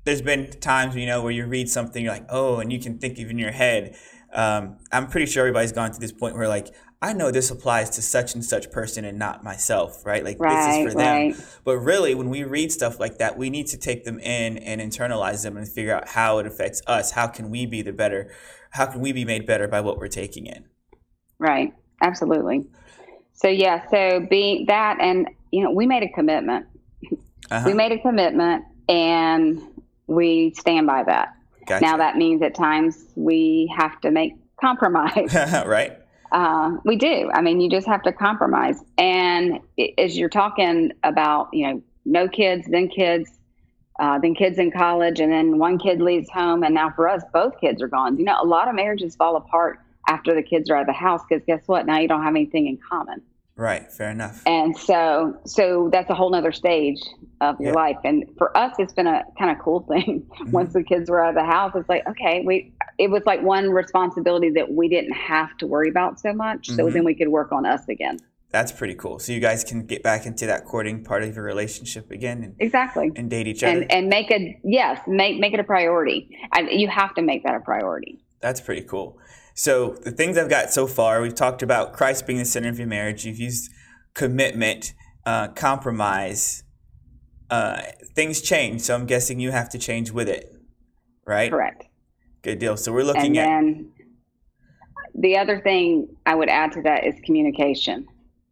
There's 0.03 0.21
been 0.21 0.49
times 0.49 0.97
you 0.97 1.05
know 1.05 1.21
where 1.21 1.31
you 1.31 1.45
read 1.45 1.69
something, 1.69 2.03
you're 2.03 2.13
like, 2.13 2.25
oh, 2.29 2.59
and 2.59 2.73
you 2.73 2.79
can 2.79 2.97
think 2.97 3.19
of 3.19 3.29
in 3.29 3.37
your 3.37 3.51
head. 3.51 3.95
Um, 4.33 4.79
I'm 4.91 5.07
pretty 5.07 5.27
sure 5.27 5.43
everybody's 5.43 5.71
gone 5.71 5.91
to 5.91 5.99
this 5.99 6.11
point 6.11 6.35
where 6.35 6.47
like 6.49 6.73
I 7.01 7.13
know 7.13 7.31
this 7.31 7.49
applies 7.49 7.89
to 7.91 8.01
such 8.01 8.35
and 8.35 8.43
such 8.43 8.71
person 8.71 9.05
and 9.05 9.17
not 9.17 9.41
myself, 9.41 10.05
right? 10.05 10.23
Like 10.23 10.37
right, 10.37 10.67
this 10.67 10.87
is 10.87 10.93
for 10.93 10.99
right. 10.99 11.33
them. 11.33 11.45
But 11.63 11.77
really, 11.77 12.13
when 12.13 12.29
we 12.29 12.43
read 12.43 12.73
stuff 12.73 12.99
like 12.99 13.19
that, 13.19 13.37
we 13.37 13.49
need 13.49 13.67
to 13.67 13.77
take 13.77 14.03
them 14.03 14.19
in 14.19 14.57
and 14.57 14.81
internalize 14.81 15.43
them 15.43 15.55
and 15.55 15.67
figure 15.67 15.95
out 15.95 16.09
how 16.09 16.39
it 16.39 16.45
affects 16.45 16.81
us. 16.87 17.11
How 17.11 17.27
can 17.27 17.49
we 17.49 17.65
be 17.65 17.81
the 17.81 17.93
better? 17.93 18.31
How 18.71 18.85
can 18.85 18.99
we 18.99 19.13
be 19.13 19.23
made 19.23 19.45
better 19.45 19.67
by 19.67 19.79
what 19.79 19.97
we're 19.97 20.09
taking 20.09 20.45
in? 20.45 20.65
Right. 21.37 21.73
Absolutely. 22.01 22.65
So 23.33 23.47
yeah. 23.47 23.89
So 23.89 24.27
being 24.29 24.65
that, 24.67 24.97
and 24.99 25.29
you 25.51 25.63
know, 25.63 25.71
we 25.71 25.87
made 25.87 26.03
a 26.03 26.09
commitment. 26.09 26.65
Uh-huh. 27.49 27.63
We 27.65 27.73
made 27.73 27.93
a 27.93 27.99
commitment, 27.99 28.65
and 28.89 29.61
we 30.07 30.53
stand 30.53 30.85
by 30.85 31.03
that. 31.03 31.29
Gotcha. 31.65 31.85
Now 31.85 31.95
that 31.95 32.17
means 32.17 32.41
at 32.41 32.55
times 32.55 33.05
we 33.15 33.73
have 33.77 34.01
to 34.01 34.11
make 34.11 34.33
compromise. 34.59 35.33
right 35.65 35.98
uh, 36.31 36.77
we 36.85 36.95
do. 36.95 37.29
I 37.33 37.41
mean, 37.41 37.59
you 37.59 37.69
just 37.69 37.87
have 37.87 38.03
to 38.03 38.11
compromise. 38.11 38.83
And 38.97 39.59
as 39.97 40.17
you're 40.17 40.29
talking 40.29 40.91
about, 41.03 41.49
you 41.53 41.67
know, 41.67 41.81
no 42.05 42.27
kids, 42.27 42.67
then 42.69 42.87
kids, 42.87 43.31
uh, 43.99 44.19
then 44.19 44.33
kids 44.33 44.57
in 44.57 44.71
college, 44.71 45.19
and 45.19 45.31
then 45.31 45.57
one 45.57 45.77
kid 45.77 46.01
leaves 46.01 46.29
home, 46.29 46.63
and 46.63 46.73
now 46.73 46.89
for 46.89 47.09
us, 47.09 47.23
both 47.33 47.59
kids 47.59 47.81
are 47.81 47.87
gone. 47.87 48.17
You 48.17 48.25
know, 48.25 48.37
a 48.41 48.45
lot 48.45 48.67
of 48.69 48.75
marriages 48.75 49.15
fall 49.15 49.35
apart 49.35 49.79
after 50.07 50.33
the 50.33 50.41
kids 50.41 50.69
are 50.69 50.75
out 50.75 50.81
of 50.81 50.87
the 50.87 50.93
house 50.93 51.21
because 51.27 51.43
guess 51.45 51.61
what? 51.67 51.85
Now 51.85 51.99
you 51.99 52.07
don't 52.07 52.23
have 52.23 52.35
anything 52.35 52.67
in 52.67 52.77
common. 52.77 53.21
Right. 53.59 53.91
Fair 53.91 54.09
enough. 54.09 54.41
And 54.45 54.75
so, 54.77 55.37
so 55.45 55.89
that's 55.91 56.09
a 56.09 56.15
whole 56.15 56.29
nother 56.29 56.53
stage 56.53 57.01
of 57.41 57.59
your 57.59 57.73
life. 57.73 57.97
And 58.05 58.23
for 58.37 58.55
us, 58.55 58.73
it's 58.79 58.93
been 58.93 59.05
a 59.05 59.25
kind 59.37 59.51
of 59.51 59.61
cool 59.61 59.81
thing. 59.81 60.25
Mm-hmm. 60.39 60.51
Once 60.51 60.71
the 60.71 60.83
kids 60.83 61.09
were 61.09 61.21
out 61.21 61.29
of 61.29 61.35
the 61.35 61.43
house, 61.43 61.73
it's 61.75 61.89
like, 61.89 62.07
okay, 62.07 62.43
we, 62.45 62.71
it 62.97 63.09
was 63.09 63.23
like 63.25 63.41
one 63.41 63.71
responsibility 63.71 64.49
that 64.51 64.71
we 64.71 64.87
didn't 64.87 65.11
have 65.11 65.57
to 65.57 65.67
worry 65.67 65.89
about 65.89 66.17
so 66.17 66.31
much. 66.31 66.67
Mm-hmm. 66.67 66.75
So 66.77 66.89
then 66.89 67.03
we 67.03 67.13
could 67.13 67.27
work 67.27 67.51
on 67.51 67.65
us 67.65 67.89
again. 67.89 68.19
That's 68.51 68.71
pretty 68.71 68.95
cool. 68.95 69.19
So 69.19 69.33
you 69.33 69.41
guys 69.41 69.65
can 69.65 69.85
get 69.85 70.01
back 70.01 70.25
into 70.25 70.45
that 70.45 70.63
courting 70.63 71.03
part 71.03 71.23
of 71.23 71.35
your 71.35 71.43
relationship 71.43 72.09
again, 72.09 72.43
and, 72.43 72.55
exactly, 72.59 73.11
and 73.17 73.29
date 73.29 73.47
each 73.47 73.63
other, 73.63 73.81
and, 73.81 73.91
and 73.91 74.07
make 74.07 74.31
it 74.31 74.59
yes, 74.63 75.01
make 75.07 75.39
make 75.39 75.53
it 75.53 75.59
a 75.59 75.63
priority. 75.63 76.37
I, 76.53 76.61
you 76.61 76.87
have 76.87 77.13
to 77.15 77.21
make 77.21 77.43
that 77.43 77.55
a 77.55 77.59
priority. 77.59 78.23
That's 78.39 78.61
pretty 78.61 78.83
cool. 78.83 79.19
So 79.59 79.97
the 80.05 80.11
things 80.11 80.37
I've 80.37 80.49
got 80.49 80.71
so 80.71 80.87
far, 80.87 81.21
we've 81.21 81.35
talked 81.35 81.61
about 81.61 81.91
Christ 81.91 82.25
being 82.25 82.39
the 82.39 82.45
center 82.45 82.69
of 82.69 82.79
your 82.79 82.87
marriage. 82.87 83.25
You've 83.25 83.39
used 83.39 83.69
commitment, 84.13 84.93
uh, 85.25 85.49
compromise. 85.49 86.63
uh, 87.49 87.81
things 88.15 88.41
change. 88.41 88.79
So 88.79 88.95
I'm 88.95 89.05
guessing 89.05 89.41
you 89.41 89.51
have 89.51 89.67
to 89.71 89.77
change 89.77 90.11
with 90.11 90.29
it, 90.29 90.53
right? 91.25 91.51
Correct. 91.51 91.83
Good 92.41 92.59
deal. 92.59 92.77
So 92.77 92.93
we're 92.93 93.03
looking 93.03 93.37
and 93.37 93.39
at. 93.39 93.45
then 93.45 93.91
the 95.15 95.35
other 95.35 95.59
thing 95.59 96.07
I 96.25 96.35
would 96.35 96.47
add 96.47 96.71
to 96.73 96.81
that 96.83 97.05
is 97.05 97.15
communication. 97.25 98.07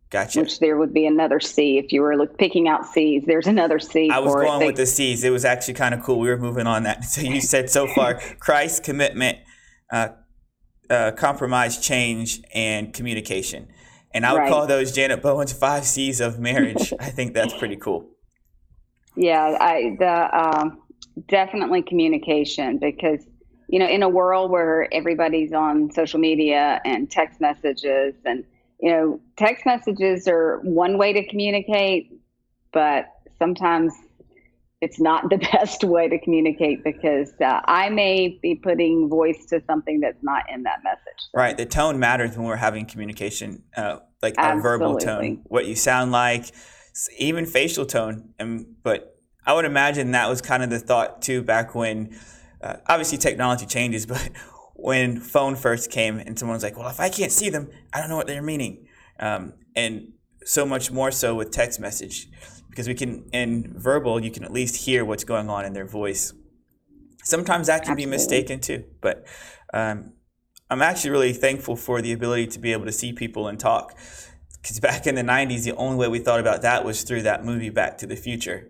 Gotcha. 0.10 0.42
Which 0.42 0.60
there 0.60 0.78
would 0.78 0.94
be 0.94 1.06
another 1.06 1.40
C 1.40 1.78
if 1.78 1.94
you 1.94 2.02
were 2.02 2.18
look, 2.18 2.38
picking 2.38 2.68
out 2.68 2.86
C's. 2.86 3.24
There's 3.26 3.48
another 3.48 3.80
C. 3.80 4.10
I 4.10 4.20
was 4.20 4.36
going 4.36 4.64
it. 4.64 4.66
with 4.66 4.76
the 4.76 4.86
C's. 4.86 5.24
It 5.24 5.30
was 5.30 5.46
actually 5.46 5.76
kind 5.76 5.94
of 5.94 6.04
cool. 6.04 6.20
We 6.20 6.28
were 6.28 6.38
moving 6.38 6.68
on 6.68 6.84
that. 6.84 7.04
So 7.06 7.22
you 7.22 7.40
said 7.40 7.70
so 7.70 7.88
far 7.88 8.16
Christ, 8.40 8.84
commitment, 8.84 9.38
uh, 9.90 10.10
uh, 10.90 11.12
compromise, 11.12 11.80
change, 11.80 12.42
and 12.54 12.94
communication. 12.94 13.68
And 14.14 14.26
I 14.26 14.34
would 14.34 14.40
Right. 14.40 14.50
call 14.50 14.68
those 14.68 14.92
Janet 14.92 15.22
Bowen's 15.22 15.54
five 15.54 15.86
C's 15.86 16.20
of 16.20 16.40
marriage. 16.40 16.94
I 17.00 17.10
think 17.10 17.34
that's 17.34 17.54
pretty 17.54 17.76
cool. 17.76 18.10
Yeah, 19.16 19.58
I 19.60 19.96
the 20.00 20.40
um, 20.40 20.82
definitely 21.28 21.82
communication 21.82 22.78
because 22.78 23.26
you 23.68 23.80
know 23.80 23.88
in 23.88 24.04
a 24.04 24.10
world 24.10 24.52
where 24.52 24.88
everybody's 24.94 25.54
on 25.54 25.92
social 25.92 26.20
media 26.20 26.80
and 26.86 27.10
text 27.10 27.42
messages 27.42 28.16
and 28.26 28.44
you 28.80 28.92
know 28.92 29.20
text 29.36 29.66
messages 29.66 30.28
are 30.28 30.60
one 30.64 30.98
way 30.98 31.14
to 31.14 31.28
communicate, 31.28 32.12
but 32.72 33.06
sometimes 33.40 33.94
it's 34.82 35.00
not 35.00 35.30
the 35.30 35.38
best 35.54 35.84
way 35.84 36.08
to 36.08 36.20
communicate 36.20 36.84
because 36.84 37.32
uh, 37.42 37.62
I 37.66 37.90
may 37.90 38.40
be 38.42 38.56
putting 38.56 39.10
voice 39.10 39.46
to 39.48 39.62
something 39.66 40.00
that's 40.00 40.22
not 40.22 40.44
in 40.54 40.64
that 40.64 40.84
message. 40.84 41.20
So, 41.20 41.30
Right. 41.34 41.58
The 41.58 41.66
tone 41.66 42.00
matters 42.00 42.38
when 42.38 42.46
we're 42.46 42.56
having 42.56 42.86
communication, 42.86 43.64
uh, 43.76 44.00
like 44.22 44.36
our 44.38 44.60
verbal 44.60 44.98
tone, 44.98 45.42
what 45.46 45.66
you 45.66 45.76
sound 45.76 46.12
like, 46.12 46.46
even 47.18 47.46
facial 47.46 47.86
tone. 47.86 48.34
And 48.40 48.66
but 48.84 49.20
I 49.46 49.54
would 49.54 49.66
imagine 49.66 50.12
that 50.12 50.30
was 50.30 50.42
kind 50.42 50.64
of 50.64 50.70
the 50.70 50.80
thought 50.80 51.22
too 51.22 51.42
back 51.42 51.76
when, 51.76 52.18
uh, 52.62 52.78
obviously 52.88 53.18
technology 53.18 53.66
changes, 53.66 54.06
but 54.08 54.30
when 54.74 55.20
phone 55.20 55.56
first 55.56 55.90
came 55.92 56.20
and 56.20 56.38
someone 56.38 56.56
was 56.56 56.64
like, 56.64 56.78
"Well, 56.78 56.90
if 56.90 57.00
I 57.00 57.10
can't 57.10 57.32
see 57.32 57.50
them, 57.50 57.70
I 57.94 58.00
don't 58.00 58.10
know 58.10 58.16
what 58.16 58.28
they're 58.28 58.42
meaning," 58.42 58.88
um, 59.20 59.54
and 59.76 60.14
so 60.44 60.66
much 60.66 60.92
more 60.92 61.12
so 61.12 61.36
with 61.36 61.52
text 61.52 61.80
message 61.80 62.30
because 62.78 62.88
we 62.88 62.94
can 62.94 63.28
in 63.34 63.74
verbal 63.76 64.24
you 64.24 64.30
can 64.30 64.44
at 64.44 64.54
least 64.54 64.86
hear 64.86 65.04
what's 65.04 65.24
going 65.24 65.50
on 65.50 65.66
in 65.66 65.74
their 65.74 65.88
voice. 65.88 66.32
Sometimes 67.24 67.66
that 67.66 67.84
can 67.84 67.96
be 67.96 68.06
mistaken 68.06 68.60
too, 68.60 68.84
but 69.02 69.26
um, 69.74 70.14
I'm 70.70 70.84
actually 70.84 71.10
really 71.10 71.34
thankful 71.34 71.76
for 71.76 72.04
the 72.04 72.14
ability 72.14 72.46
to 72.48 72.60
be 72.60 72.74
able 72.74 72.86
to 72.86 72.92
see 72.92 73.14
people 73.14 73.48
and 73.48 73.60
talk. 73.60 73.98
Because 74.62 74.80
back 74.80 75.08
in 75.08 75.16
the 75.16 75.24
90s, 75.24 75.64
the 75.64 75.76
only 75.76 75.98
way 75.98 76.08
we 76.08 76.20
thought 76.20 76.40
about 76.40 76.62
that 76.62 76.86
was 76.86 77.02
through 77.02 77.24
that 77.24 77.44
movie 77.44 77.72
Back 77.72 77.98
to 77.98 78.06
the 78.06 78.16
Future. 78.16 78.70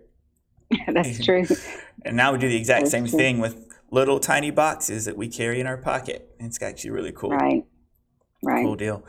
that's 0.88 1.22
true. 1.24 1.44
And 2.02 2.16
now 2.16 2.32
we 2.32 2.38
do 2.38 2.48
the 2.48 2.56
exact 2.56 2.84
That's 2.84 2.90
same 2.92 3.06
true. 3.06 3.18
thing 3.18 3.40
with 3.40 3.66
little 3.90 4.18
tiny 4.18 4.50
boxes 4.50 5.04
that 5.04 5.18
we 5.18 5.28
carry 5.28 5.60
in 5.60 5.66
our 5.66 5.76
pocket. 5.76 6.34
It's 6.40 6.62
actually 6.62 6.90
really 6.90 7.12
cool. 7.12 7.30
Right. 7.30 7.64
Right. 8.42 8.64
Cool 8.64 8.76
deal. 8.76 9.04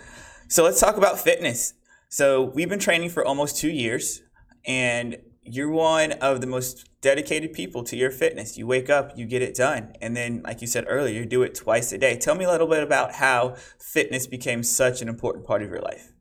So 0.50 0.64
let's 0.66 0.80
talk 0.82 0.98
about 0.98 1.20
fitness. 1.20 1.74
So 2.10 2.44
we've 2.44 2.70
been 2.70 2.80
training 2.80 3.12
for 3.12 3.24
almost 3.24 3.58
two 3.58 3.70
years, 3.70 4.24
and 4.66 5.18
you're 5.42 5.70
one 5.72 6.12
of 6.14 6.42
the 6.42 6.48
most 6.48 6.86
dedicated 7.02 7.54
people 7.54 7.84
to 7.84 7.96
your 7.96 8.12
fitness. 8.12 8.58
You 8.58 8.68
wake 8.68 8.90
up, 8.90 9.18
you 9.18 9.26
get 9.26 9.42
it 9.42 9.56
done, 9.56 9.94
and 10.02 10.16
then, 10.16 10.42
like 10.44 10.62
you 10.62 10.68
said 10.68 10.86
earlier, 10.88 11.20
you 11.20 11.26
do 11.26 11.42
it 11.44 11.56
twice 11.56 11.92
a 11.92 11.98
day. 11.98 12.18
Tell 12.18 12.36
me 12.36 12.46
a 12.46 12.52
little 12.52 12.68
bit 12.68 12.84
about 12.84 13.14
how 13.16 13.56
fitness 13.80 14.28
became 14.28 14.64
such 14.64 15.02
an 15.02 15.08
important 15.10 15.46
part 15.46 15.64
of 15.64 15.70
your 15.70 15.82
life. 15.82 16.14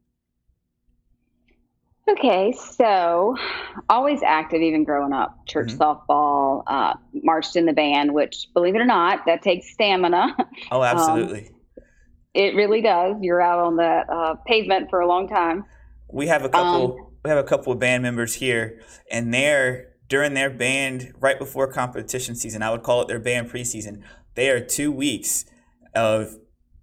Okay, 2.10 2.52
so 2.52 3.36
always 3.90 4.22
active, 4.22 4.62
even 4.62 4.82
growing 4.82 5.12
up. 5.12 5.46
Church 5.46 5.72
Mhm. 5.72 5.76
softball, 5.78 6.62
uh, 6.66 6.94
marched 7.12 7.54
in 7.54 7.66
the 7.66 7.74
band, 7.74 8.14
which, 8.14 8.48
believe 8.54 8.74
it 8.74 8.80
or 8.80 8.86
not, 8.86 9.26
that 9.26 9.42
takes 9.42 9.70
stamina. 9.74 10.34
Oh, 10.72 10.82
absolutely. 10.82 11.50
it 12.32 12.54
really 12.54 12.80
does. 12.80 13.16
You're 13.20 13.42
out 13.42 13.58
on 13.58 13.76
that 13.76 14.08
uh, 14.08 14.36
pavement 14.46 14.88
for 14.90 15.00
a 15.00 15.06
long 15.06 15.28
time. 15.28 15.64
we 16.10 16.26
have 16.28 16.44
a 16.44 16.48
couple. 16.48 16.96
um, 16.98 17.07
we 17.24 17.30
have 17.30 17.38
a 17.38 17.44
couple 17.44 17.72
of 17.72 17.78
band 17.78 18.02
members 18.02 18.34
here, 18.34 18.80
and 19.10 19.32
they're 19.32 19.94
during 20.08 20.34
their 20.34 20.50
band 20.50 21.12
right 21.20 21.38
before 21.38 21.70
competition 21.72 22.34
season. 22.34 22.62
I 22.62 22.70
would 22.70 22.82
call 22.82 23.02
it 23.02 23.08
their 23.08 23.18
band 23.18 23.50
preseason. 23.50 24.02
They 24.34 24.50
are 24.50 24.60
two 24.60 24.90
weeks 24.90 25.44
of 25.94 26.36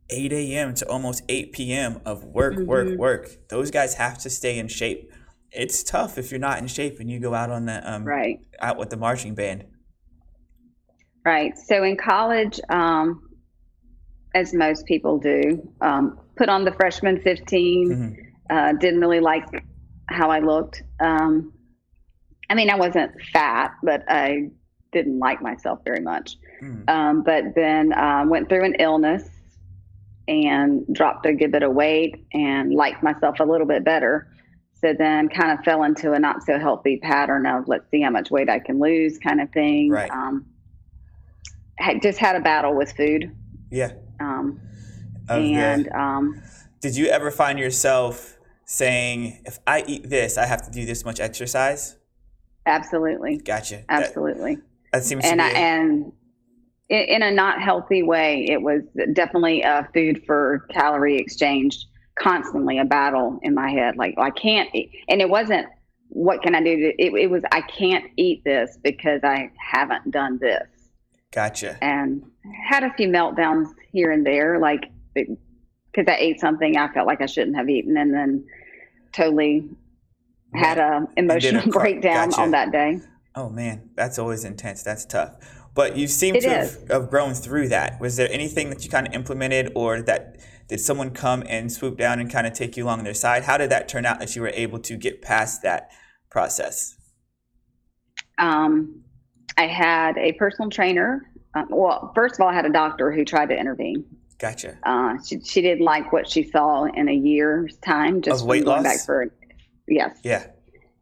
8 0.10 0.32
a.m. 0.34 0.76
to 0.76 0.88
almost 0.88 1.24
8 1.30 1.52
p.m. 1.54 2.02
of 2.06 2.24
work, 2.24 2.58
work, 2.60 2.88
Mhm. 2.90 2.98
work. 2.98 3.30
Those 3.50 3.72
guys 3.72 3.96
have 3.96 4.18
to 4.20 4.30
stay 4.30 4.60
in 4.60 4.68
shape. 4.68 5.12
It's 5.52 5.84
tough 5.84 6.18
if 6.18 6.30
you're 6.32 6.40
not 6.40 6.60
in 6.60 6.68
shape 6.68 7.00
and 7.00 7.10
you 7.10 7.20
go 7.20 7.34
out 7.34 7.50
on 7.50 7.66
the 7.66 7.92
um, 7.92 8.04
Right, 8.06 8.40
out 8.60 8.78
with 8.78 8.90
the 8.90 8.98
marching 8.98 9.34
band. 9.34 9.64
right. 11.26 11.58
So 11.58 11.84
in 11.84 11.98
college, 11.98 12.60
um, 12.70 13.22
as 14.36 14.54
most 14.54 14.86
people 14.86 15.18
do, 15.18 15.68
um, 15.82 16.20
put 16.36 16.50
on 16.50 16.66
the 16.66 16.72
freshman 16.74 17.20
15. 17.22 17.90
Mhm. 17.90 18.16
Uh, 18.50 18.74
didn't 18.74 19.00
really 19.00 19.22
like 19.22 19.46
how 20.08 20.30
I 20.30 20.40
looked. 20.40 20.84
Um, 21.00 21.54
I 22.50 22.56
mean, 22.56 22.70
I 22.70 22.76
wasn't 22.76 23.12
fat, 23.34 23.72
but 23.84 24.04
I 24.08 24.50
didn't 24.92 25.20
like 25.20 25.42
myself 25.42 25.80
very 25.84 26.02
much. 26.02 26.38
Mm. 26.62 26.90
Um, 26.90 27.24
but 27.24 27.56
then 27.56 27.94
um, 27.94 28.30
went 28.30 28.50
through 28.50 28.66
an 28.66 28.76
illness 28.80 29.28
and 30.28 30.86
dropped 30.92 31.26
a 31.26 31.34
good 31.34 31.52
bit 31.52 31.64
of 31.64 31.74
weight 31.74 32.26
and 32.34 32.74
liked 32.74 33.04
myself 33.04 33.40
a 33.40 33.44
little 33.44 33.68
bit 33.68 33.84
better. 33.84 34.28
So 34.82 34.94
then 34.98 35.30
kind 35.30 35.58
of 35.58 35.64
fell 35.64 35.84
into 35.84 36.14
a 36.14 36.20
not 36.20 36.44
so 36.44 36.60
healthy 36.60 36.98
pattern 36.98 37.46
of 37.46 37.68
let's 37.68 37.90
see 37.92 38.02
how 38.02 38.10
much 38.10 38.30
weight 38.30 38.50
I 38.50 38.60
can 38.60 38.80
lose 38.80 39.18
kind 39.18 39.42
of 39.42 39.52
thing. 39.52 39.90
Right. 39.90 40.10
Um, 40.12 40.46
had 41.78 42.02
just 42.02 42.20
had 42.20 42.36
a 42.36 42.40
battle 42.40 42.76
with 42.76 42.92
food. 42.94 43.36
Yeah. 43.72 43.94
Um, 44.20 44.62
the- 45.28 45.34
and 45.34 45.92
um, 45.92 46.42
did 46.82 46.96
you 46.96 47.08
ever 47.08 47.32
find 47.32 47.58
yourself 47.58 48.35
saying, 48.66 49.42
"If 49.46 49.60
I 49.66 49.84
eat 49.88 50.10
this, 50.10 50.38
I 50.38 50.46
have 50.46 50.62
to 50.64 50.72
do 50.72 50.86
this 50.86 51.06
much 51.06 51.20
exercise"? 51.20 51.98
absolutely, 52.68 53.38
Gotcha. 53.38 53.84
Absolutely. 53.90 54.58
that 54.92 55.04
seems 55.04 55.24
and 55.24 55.40
to 55.40 55.46
I, 55.46 55.50
be. 55.50 55.56
and 55.56 56.12
in, 56.90 57.02
in 57.02 57.22
a 57.22 57.32
not 57.32 57.62
healthy 57.62 58.02
way, 58.04 58.46
it 58.50 58.62
was 58.62 58.82
definitely 59.14 59.62
a 59.62 59.88
food 59.94 60.24
for 60.26 60.66
calorie 60.72 61.18
exchange. 61.18 61.86
Constantly 62.18 62.78
a 62.80 62.86
battle 62.86 63.40
in 63.44 63.54
my 63.54 63.70
head, 63.70 63.98
like 63.98 64.16
I 64.18 64.30
can't, 64.30 64.74
eat. 64.74 64.90
and 65.10 65.20
it 65.22 65.30
wasn't 65.30 65.68
what 66.08 66.42
can 66.42 66.56
I 66.56 66.64
do 66.64 66.78
to. 66.78 66.86
It, 66.98 67.14
it 67.14 67.30
was 67.30 67.44
I 67.52 67.60
can't 67.60 68.06
eat 68.16 68.42
this 68.46 68.78
because 68.82 69.20
I 69.24 69.52
haven't 69.58 70.12
done 70.12 70.40
this, 70.40 70.66
gotcha. 71.34 71.78
and 71.84 72.24
had 72.70 72.84
a 72.84 72.94
few 72.94 73.10
meltdowns 73.10 73.68
here 73.92 74.12
and 74.12 74.26
there, 74.26 74.60
like 74.60 74.86
because 75.96 76.12
I 76.12 76.18
ate 76.20 76.40
something 76.40 76.78
I 76.78 76.92
felt 76.94 77.08
like 77.08 77.22
I 77.22 77.26
shouldn't 77.26 77.56
have 77.56 77.70
eaten, 77.70 77.98
and 77.98 78.14
then 78.14 78.46
totally 79.14 79.70
had 80.54 80.78
a 80.78 81.08
emotional 81.18 81.62
cry- 81.72 81.94
breakdown 81.94 82.30
gotcha. 82.30 82.42
on 82.42 82.52
that 82.52 82.72
day. 82.72 83.00
Oh 83.36 83.50
man, 83.50 83.90
that's 83.96 84.20
always 84.20 84.44
intense. 84.44 84.84
That's 84.84 85.06
tough. 85.06 85.36
But 85.74 85.98
you 85.98 86.08
seem 86.08 86.36
It 86.36 86.42
to 86.42 86.50
have, 86.50 86.88
have 86.90 87.10
grown 87.10 87.34
through 87.34 87.68
that. 87.70 88.00
Was 88.00 88.16
there 88.16 88.32
anything 88.32 88.70
that 88.70 88.84
you 88.86 88.90
kind 88.90 89.08
of 89.08 89.14
implemented, 89.14 89.72
or 89.76 90.02
that 90.02 90.38
did 90.68 90.80
someone 90.80 91.12
come 91.12 91.44
and 91.48 91.72
swoop 91.72 91.98
down 91.98 92.20
and 92.20 92.32
kind 92.32 92.48
of 92.48 92.54
take 92.54 92.78
you 92.78 92.86
along 92.86 93.04
their 93.04 93.14
side? 93.14 93.44
How 93.44 93.58
did 93.58 93.70
that 93.72 93.88
turn 93.88 94.06
out 94.06 94.20
that 94.20 94.36
you 94.36 94.42
were 94.42 94.50
able 94.54 94.80
to 94.80 94.98
get 94.98 95.22
past 95.22 95.62
that 95.64 95.90
process? 96.30 96.96
um, 98.38 99.02
I 99.58 99.68
had 99.68 100.18
a 100.18 100.34
personal 100.34 100.70
trainer. 100.70 101.32
Uh, 101.54 101.64
well, 101.70 102.12
first 102.16 102.36
of 102.36 102.42
all, 102.42 102.50
I 102.50 102.54
had 102.54 102.66
a 102.66 102.72
doctor 102.72 103.12
who 103.12 103.24
tried 103.24 103.50
to 103.50 103.58
intervene. 103.58 104.06
Gotcha. 104.38 104.78
Uh, 104.84 105.16
she, 105.26 105.40
she 105.42 105.62
didn't 105.62 105.86
like 105.86 106.12
what 106.12 106.30
she 106.30 106.44
saw 106.44 106.84
in 106.86 107.08
a 107.08 107.14
year's 107.14 107.78
time, 107.78 108.22
just 108.22 108.42
Of 108.42 108.48
weight 108.48 108.66
going 108.66 108.84
loss? 108.84 108.98
back 108.98 109.06
for 109.06 109.28
yes, 109.88 110.18
Yeah. 110.24 110.46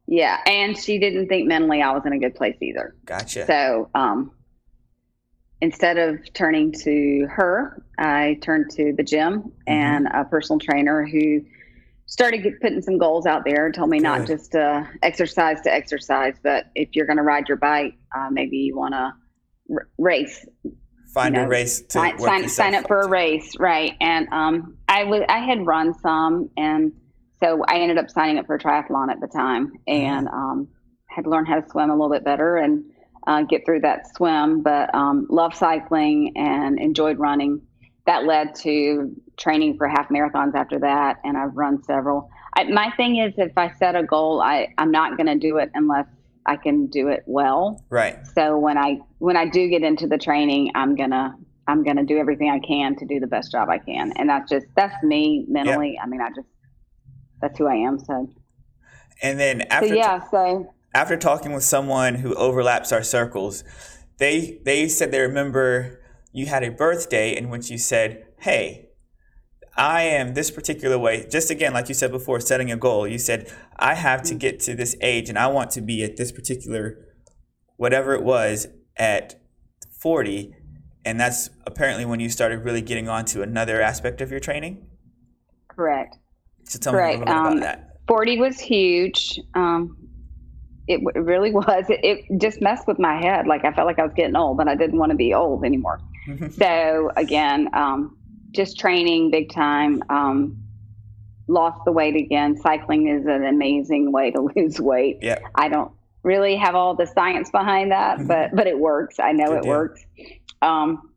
yeah, 0.07 0.37
and 0.45 0.77
she 0.77 0.99
didn't 0.99 1.27
think 1.29 1.47
mentally 1.47 1.81
I 1.81 1.91
was 1.93 2.03
in 2.05 2.13
a 2.13 2.19
good 2.19 2.35
place 2.35 2.55
either. 2.61 2.95
Gotcha. 3.05 3.45
So 3.47 3.89
um, 3.95 4.31
instead 5.61 5.97
of 5.97 6.19
turning 6.33 6.71
to 6.83 7.27
her, 7.29 7.83
I 7.97 8.37
turned 8.41 8.69
to 8.71 8.93
the 8.95 9.03
gym 9.03 9.39
Mm-hmm. 9.39 9.49
and 9.71 10.07
a 10.07 10.25
personal 10.25 10.59
trainer 10.59 11.05
who 11.05 11.41
started 12.05 12.43
get, 12.43 12.59
putting 12.61 12.81
some 12.81 12.97
goals 12.97 13.25
out 13.25 13.43
there. 13.45 13.65
And 13.65 13.73
told 13.73 13.89
me 13.89 13.97
not 13.99 14.27
just 14.27 14.51
to 14.51 14.87
exercise 15.01 15.61
to 15.61 15.73
exercise, 15.73 16.35
but 16.43 16.65
if 16.75 16.89
you're 16.93 17.05
going 17.07 17.17
to 17.17 17.23
ride 17.23 17.47
your 17.47 17.57
bike, 17.57 17.95
uh, 18.15 18.27
maybe 18.29 18.57
you 18.57 18.75
want 18.77 18.93
to 18.93 19.13
r- 19.73 19.87
race. 19.97 20.45
Find 21.13 21.35
you 21.35 21.41
a 21.41 21.47
race 21.47 21.81
to 21.81 21.91
Sign, 21.91 22.17
sign, 22.17 22.49
sign 22.49 22.75
up 22.75 22.87
for 22.87 23.01
a 23.01 23.07
race, 23.07 23.55
right? 23.59 23.93
And 24.01 24.27
um, 24.29 24.77
I 24.89 25.03
was 25.03 25.21
I 25.29 25.39
had 25.39 25.65
run 25.65 25.93
some, 25.99 26.49
and 26.57 26.91
so 27.39 27.63
I 27.67 27.77
ended 27.77 27.99
up 27.99 28.09
signing 28.09 28.39
up 28.39 28.47
for 28.47 28.55
a 28.55 28.59
triathlon 28.59 29.11
at 29.11 29.19
the 29.19 29.27
time, 29.27 29.73
and 29.87 30.27
um, 30.29 30.67
had 31.07 31.25
to 31.25 31.29
learn 31.29 31.45
how 31.45 31.59
to 31.59 31.69
swim 31.69 31.91
a 31.91 31.93
little 31.93 32.09
bit 32.09 32.23
better 32.23 32.57
and 32.57 32.83
uh, 33.27 33.43
get 33.43 33.63
through 33.63 33.81
that 33.81 34.13
swim. 34.15 34.63
But 34.63 34.93
um, 34.95 35.27
love 35.29 35.53
cycling 35.53 36.33
and 36.35 36.79
enjoyed 36.79 37.19
running. 37.19 37.61
That 38.07 38.25
led 38.25 38.55
to 38.55 39.15
training 39.37 39.77
for 39.77 39.87
half 39.87 40.09
marathons 40.09 40.55
after 40.55 40.79
that, 40.79 41.17
and 41.23 41.37
I've 41.37 41.55
run 41.55 41.83
several. 41.83 42.27
I, 42.55 42.63
my 42.65 42.91
thing 42.97 43.17
is, 43.17 43.33
if 43.37 43.55
I 43.55 43.71
set 43.73 43.95
a 43.95 44.03
goal, 44.03 44.41
I 44.41 44.69
I'm 44.79 44.89
not 44.89 45.15
going 45.15 45.27
to 45.27 45.37
do 45.37 45.57
it 45.57 45.69
unless 45.75 46.07
I 46.45 46.57
can 46.57 46.87
do 46.87 47.07
it 47.07 47.23
well. 47.25 47.83
Right. 47.89 48.25
So 48.27 48.57
when 48.57 48.77
I 48.77 48.99
when 49.19 49.37
I 49.37 49.47
do 49.47 49.69
get 49.69 49.83
into 49.83 50.07
the 50.07 50.17
training, 50.17 50.71
I'm 50.75 50.95
gonna 50.95 51.35
I'm 51.67 51.83
gonna 51.83 52.03
do 52.03 52.17
everything 52.17 52.49
I 52.49 52.59
can 52.59 52.95
to 52.97 53.05
do 53.05 53.19
the 53.19 53.27
best 53.27 53.51
job 53.51 53.69
I 53.69 53.77
can, 53.77 54.13
and 54.17 54.29
that's 54.29 54.49
just 54.49 54.67
that's 54.75 55.01
me 55.03 55.45
mentally. 55.47 55.99
I 56.01 56.07
mean, 56.07 56.21
I 56.21 56.29
just 56.29 56.47
that's 57.41 57.57
who 57.57 57.67
I 57.67 57.75
am. 57.75 57.99
So. 57.99 58.29
And 59.21 59.39
then 59.39 59.61
after 59.61 59.89
so, 59.89 59.93
yeah, 59.93 60.29
so 60.29 60.73
after 60.93 61.17
talking 61.17 61.53
with 61.53 61.63
someone 61.63 62.15
who 62.15 62.33
overlaps 62.35 62.91
our 62.91 63.03
circles, 63.03 63.63
they 64.17 64.59
they 64.63 64.87
said 64.87 65.11
they 65.11 65.21
remember 65.21 66.01
you 66.31 66.47
had 66.47 66.63
a 66.63 66.71
birthday 66.71 67.35
in 67.35 67.49
which 67.49 67.69
you 67.69 67.77
said, 67.77 68.25
"Hey, 68.39 68.82
I 69.77 70.03
am 70.03 70.33
this 70.33 70.51
particular 70.51 70.97
way." 70.97 71.27
Just 71.29 71.49
again, 71.49 71.73
like 71.73 71.89
you 71.89 71.95
said 71.95 72.11
before, 72.11 72.39
setting 72.39 72.71
a 72.71 72.77
goal. 72.77 73.07
You 73.07 73.17
said, 73.17 73.51
"I 73.77 73.95
have 73.95 74.21
to 74.23 74.35
get 74.35 74.59
to 74.61 74.75
this 74.75 74.95
age, 75.01 75.29
and 75.29 75.37
I 75.37 75.47
want 75.47 75.71
to 75.71 75.81
be 75.81 76.03
at 76.03 76.17
this 76.17 76.31
particular, 76.31 76.97
whatever 77.77 78.13
it 78.13 78.23
was, 78.23 78.67
at 78.97 79.35
40." 79.99 80.53
And 81.05 81.19
that's 81.19 81.49
apparently 81.65 82.05
when 82.05 82.19
you 82.19 82.29
started 82.29 82.63
really 82.63 82.81
getting 82.81 83.09
onto 83.09 83.41
another 83.41 83.81
aspect 83.81 84.21
of 84.21 84.31
your 84.31 84.39
training. 84.39 84.87
Correct. 85.67 86.17
So 86.65 86.79
tell 86.79 86.93
Correct. 86.93 87.19
me 87.19 87.25
a 87.25 87.27
little 87.27 87.43
bit 87.43 87.51
um, 87.51 87.57
about 87.57 87.61
that. 87.61 87.89
40 88.07 88.39
was 88.39 88.59
huge. 88.59 89.39
Um, 89.53 89.97
it, 90.87 91.01
it, 91.15 91.19
really 91.19 91.51
was. 91.53 91.85
It, 91.89 91.99
it, 92.03 92.39
just 92.39 92.61
messed 92.61 92.87
with 92.87 92.99
my 92.99 93.19
head. 93.21 93.47
Like 93.47 93.65
I 93.65 93.71
felt 93.71 93.87
like 93.87 93.99
I 93.99 94.03
was 94.03 94.13
getting 94.13 94.35
old, 94.35 94.57
but 94.57 94.67
I 94.67 94.75
didn't 94.75 94.97
want 94.97 95.11
to 95.11 95.15
be 95.15 95.33
old 95.33 95.65
anymore. 95.65 95.99
so 96.57 97.11
again, 97.15 97.69
um, 97.73 98.17
just 98.53 98.79
training 98.79 99.31
big 99.31 99.51
time. 99.51 100.01
Um, 100.09 100.57
lost 101.47 101.79
the 101.85 101.91
weight 101.91 102.15
again. 102.15 102.55
Cycling 102.57 103.07
is 103.07 103.25
an 103.25 103.45
amazing 103.45 104.11
way 104.11 104.31
to 104.31 104.41
lose 104.55 104.79
weight. 104.79 105.19
Yeah. 105.21 105.39
I 105.55 105.69
don't 105.69 105.91
really 106.23 106.55
have 106.55 106.75
all 106.75 106.95
the 106.95 107.05
science 107.05 107.51
behind 107.51 107.91
that, 107.91 108.27
but 108.27 108.55
but 108.55 108.67
it 108.67 108.79
works. 108.79 109.19
I 109.19 109.31
know 109.33 109.47
Good 109.47 109.57
it 109.57 109.63
deal. 109.63 109.71
works. 109.71 110.05
Um, 110.61 111.11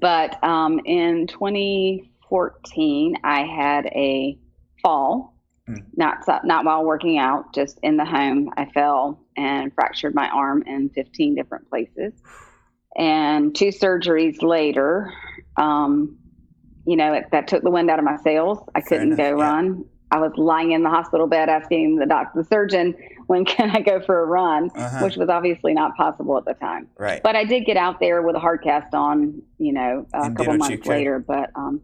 but 0.00 0.42
um, 0.44 0.80
in 0.84 1.26
2014, 1.26 3.16
I 3.24 3.42
had 3.42 3.86
a 3.86 4.38
fall 4.82 5.32
Mm. 5.68 5.84
Not 5.96 6.24
not 6.44 6.64
while 6.64 6.84
working 6.84 7.18
out, 7.18 7.54
just 7.54 7.78
in 7.82 7.96
the 7.96 8.04
home. 8.04 8.50
I 8.56 8.66
fell 8.66 9.20
and 9.36 9.72
fractured 9.74 10.14
my 10.14 10.28
arm 10.28 10.62
in 10.66 10.88
15 10.90 11.34
different 11.34 11.68
places. 11.68 12.12
And 12.96 13.54
two 13.54 13.68
surgeries 13.68 14.42
later, 14.42 15.12
um, 15.56 16.18
you 16.86 16.96
know, 16.96 17.12
it, 17.12 17.24
that 17.32 17.48
took 17.48 17.62
the 17.62 17.70
wind 17.70 17.90
out 17.90 17.98
of 17.98 18.04
my 18.04 18.16
sails. 18.18 18.58
I 18.74 18.80
couldn't 18.80 19.16
go 19.16 19.24
yeah. 19.24 19.44
run. 19.44 19.84
I 20.10 20.18
was 20.18 20.32
lying 20.36 20.72
in 20.72 20.82
the 20.82 20.90
hospital 20.90 21.26
bed 21.26 21.48
asking 21.48 21.96
the 21.96 22.04
doctor, 22.04 22.42
the 22.42 22.48
surgeon, 22.48 22.94
when 23.28 23.44
can 23.46 23.70
I 23.70 23.80
go 23.80 24.00
for 24.00 24.22
a 24.22 24.26
run, 24.26 24.70
uh-huh. 24.74 25.04
which 25.04 25.16
was 25.16 25.28
obviously 25.28 25.72
not 25.72 25.96
possible 25.96 26.36
at 26.36 26.44
the 26.44 26.54
time. 26.54 26.88
Right. 26.98 27.22
But 27.22 27.34
I 27.34 27.44
did 27.44 27.64
get 27.64 27.76
out 27.76 27.98
there 27.98 28.22
with 28.22 28.36
a 28.36 28.40
hard 28.40 28.62
cast 28.62 28.94
on, 28.94 29.42
you 29.58 29.72
know, 29.72 30.06
a 30.12 30.24
and 30.24 30.36
couple 30.36 30.56
months 30.58 30.86
later. 30.86 31.18
But 31.18 31.50
um, 31.54 31.80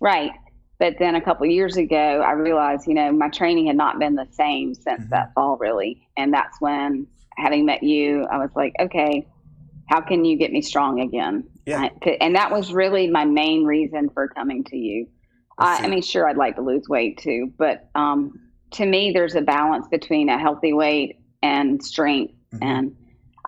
right. 0.00 0.30
But 0.78 0.94
then 0.98 1.14
a 1.14 1.20
couple 1.20 1.46
years 1.46 1.76
ago, 1.76 2.22
I 2.26 2.32
realized, 2.32 2.86
you 2.86 2.94
know, 2.94 3.12
my 3.12 3.28
training 3.28 3.66
had 3.66 3.76
not 3.76 3.98
been 3.98 4.14
the 4.14 4.26
same 4.30 4.74
since 4.74 5.02
mm-hmm. 5.02 5.10
that 5.10 5.32
fall, 5.34 5.56
really. 5.56 6.08
And 6.16 6.32
that's 6.32 6.60
when, 6.60 7.06
having 7.36 7.66
met 7.66 7.82
you, 7.82 8.24
I 8.24 8.38
was 8.38 8.50
like, 8.56 8.74
okay, 8.80 9.26
how 9.86 10.00
can 10.00 10.24
you 10.24 10.36
get 10.36 10.52
me 10.52 10.60
strong 10.60 11.00
again? 11.00 11.44
Yeah. 11.66 11.88
and 12.20 12.34
that 12.34 12.50
was 12.50 12.72
really 12.72 13.08
my 13.08 13.24
main 13.24 13.64
reason 13.64 14.10
for 14.10 14.28
coming 14.28 14.64
to 14.64 14.76
you. 14.76 15.06
I, 15.58 15.84
I, 15.84 15.88
mean, 15.88 16.02
sure, 16.02 16.28
I'd 16.28 16.36
like 16.36 16.56
to 16.56 16.62
lose 16.62 16.88
weight 16.88 17.18
too, 17.18 17.52
but 17.56 17.88
um, 17.94 18.40
to 18.72 18.86
me, 18.86 19.12
there's 19.12 19.34
a 19.34 19.42
balance 19.42 19.86
between 19.88 20.28
a 20.28 20.38
healthy 20.38 20.72
weight 20.72 21.20
and 21.42 21.82
strength. 21.84 22.34
Mm-hmm. 22.54 22.64
And 22.64 22.96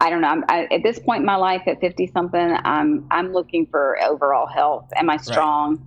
I 0.00 0.10
don't 0.10 0.20
know. 0.20 0.28
I'm, 0.28 0.44
I, 0.48 0.68
at 0.70 0.82
this 0.82 0.98
point 0.98 1.20
in 1.20 1.26
my 1.26 1.36
life, 1.36 1.62
at 1.66 1.80
50 1.80 2.08
something, 2.08 2.56
I'm 2.64 3.06
I'm 3.10 3.32
looking 3.32 3.66
for 3.66 4.00
overall 4.02 4.46
health. 4.46 4.90
Am 4.96 5.08
I 5.08 5.16
strong? 5.16 5.76
Right 5.76 5.86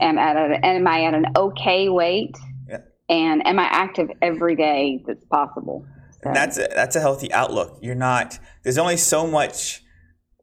am 0.00 0.18
at 0.18 0.36
a, 0.36 0.64
am 0.64 0.86
I 0.86 1.04
at 1.04 1.14
an 1.14 1.26
okay 1.36 1.88
weight? 1.88 2.36
Yeah. 2.68 2.78
And 3.08 3.46
am 3.46 3.58
I 3.58 3.64
active 3.64 4.10
every 4.22 4.56
day 4.56 5.02
that's 5.06 5.24
possible? 5.24 5.84
So. 6.22 6.32
That's 6.32 6.58
a, 6.58 6.68
that's 6.74 6.96
a 6.96 7.00
healthy 7.00 7.32
outlook. 7.32 7.78
You're 7.80 7.94
not. 7.94 8.38
There's 8.62 8.78
only 8.78 8.96
so 8.96 9.26
much 9.26 9.82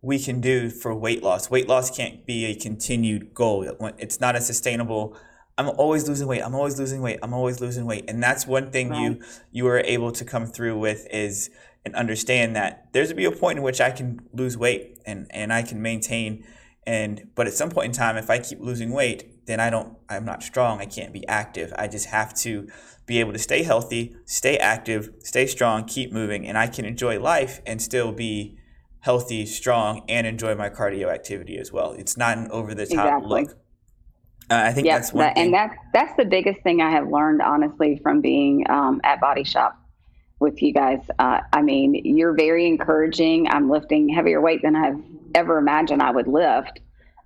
we 0.05 0.19
can 0.19 0.39
do 0.39 0.69
for 0.69 0.93
weight 0.93 1.23
loss. 1.23 1.49
Weight 1.49 1.67
loss 1.67 1.89
can't 1.89 2.27
be 2.27 2.45
a 2.45 2.53
continued 2.53 3.33
goal. 3.33 3.75
It's 3.97 4.19
not 4.21 4.35
a 4.35 4.41
sustainable. 4.41 5.17
I'm 5.57 5.67
always 5.67 6.07
losing 6.07 6.27
weight. 6.27 6.41
I'm 6.41 6.53
always 6.53 6.77
losing 6.77 7.01
weight. 7.01 7.17
I'm 7.23 7.33
always 7.33 7.59
losing 7.59 7.87
weight. 7.87 8.05
And 8.07 8.21
that's 8.21 8.45
one 8.45 8.69
thing 8.69 8.89
right. 8.89 9.01
you 9.01 9.21
you 9.51 9.63
were 9.63 9.79
able 9.79 10.11
to 10.11 10.23
come 10.23 10.45
through 10.45 10.77
with 10.77 11.07
is 11.09 11.49
and 11.83 11.95
understand 11.95 12.55
that 12.55 12.87
there's 12.93 13.09
to 13.09 13.15
be 13.15 13.25
a 13.25 13.31
point 13.31 13.57
in 13.57 13.63
which 13.63 13.81
I 13.81 13.89
can 13.89 14.19
lose 14.31 14.55
weight 14.55 14.99
and 15.07 15.25
and 15.31 15.51
I 15.51 15.63
can 15.63 15.81
maintain 15.81 16.45
and 16.85 17.29
but 17.33 17.47
at 17.47 17.53
some 17.53 17.71
point 17.71 17.87
in 17.87 17.91
time 17.91 18.15
if 18.15 18.29
I 18.29 18.37
keep 18.37 18.59
losing 18.59 18.91
weight 18.91 19.45
then 19.47 19.59
I 19.59 19.71
don't 19.71 19.97
I'm 20.07 20.23
not 20.23 20.43
strong. 20.43 20.81
I 20.81 20.85
can't 20.85 21.13
be 21.13 21.27
active. 21.27 21.73
I 21.79 21.87
just 21.87 22.07
have 22.07 22.35
to 22.41 22.67
be 23.07 23.19
able 23.19 23.33
to 23.33 23.39
stay 23.39 23.63
healthy, 23.63 24.15
stay 24.25 24.57
active, 24.57 25.09
stay 25.23 25.47
strong, 25.47 25.85
keep 25.85 26.11
moving, 26.13 26.45
and 26.45 26.59
I 26.59 26.67
can 26.67 26.85
enjoy 26.85 27.19
life 27.19 27.61
and 27.65 27.81
still 27.81 28.11
be 28.11 28.59
healthy, 29.05 29.45
strong, 29.45 30.01
and 30.09 30.25
enjoy 30.25 30.55
my 30.55 30.67
cardio 30.67 31.13
activity 31.13 31.59
as 31.59 31.71
well. 31.71 31.91
It's 31.91 32.17
not 32.17 32.39
an 32.39 32.49
over 32.49 32.73
the 32.73 32.87
top 32.87 33.05
exactly. 33.05 33.43
look. 33.43 33.51
Uh, 34.49 34.63
I 34.65 34.73
think 34.73 34.87
yep, 34.87 34.97
that's 34.97 35.13
one 35.13 35.25
that, 35.25 35.37
and 35.37 35.53
that's 35.53 35.75
that's 35.93 36.17
the 36.17 36.25
biggest 36.25 36.61
thing 36.61 36.81
I 36.81 36.89
have 36.91 37.07
learned 37.07 37.41
honestly 37.41 37.99
from 38.01 38.21
being 38.21 38.65
um, 38.69 39.01
at 39.03 39.21
Body 39.21 39.43
Shop 39.43 39.79
with 40.39 40.61
you 40.61 40.73
guys. 40.73 40.99
Uh, 41.19 41.41
I 41.53 41.61
mean, 41.61 41.93
you're 42.03 42.33
very 42.33 42.67
encouraging. 42.67 43.47
I'm 43.47 43.69
lifting 43.69 44.09
heavier 44.09 44.41
weight 44.41 44.63
than 44.63 44.75
I've 44.75 44.99
ever 45.35 45.59
imagined 45.59 46.01
I 46.01 46.11
would 46.11 46.27
lift 46.27 46.79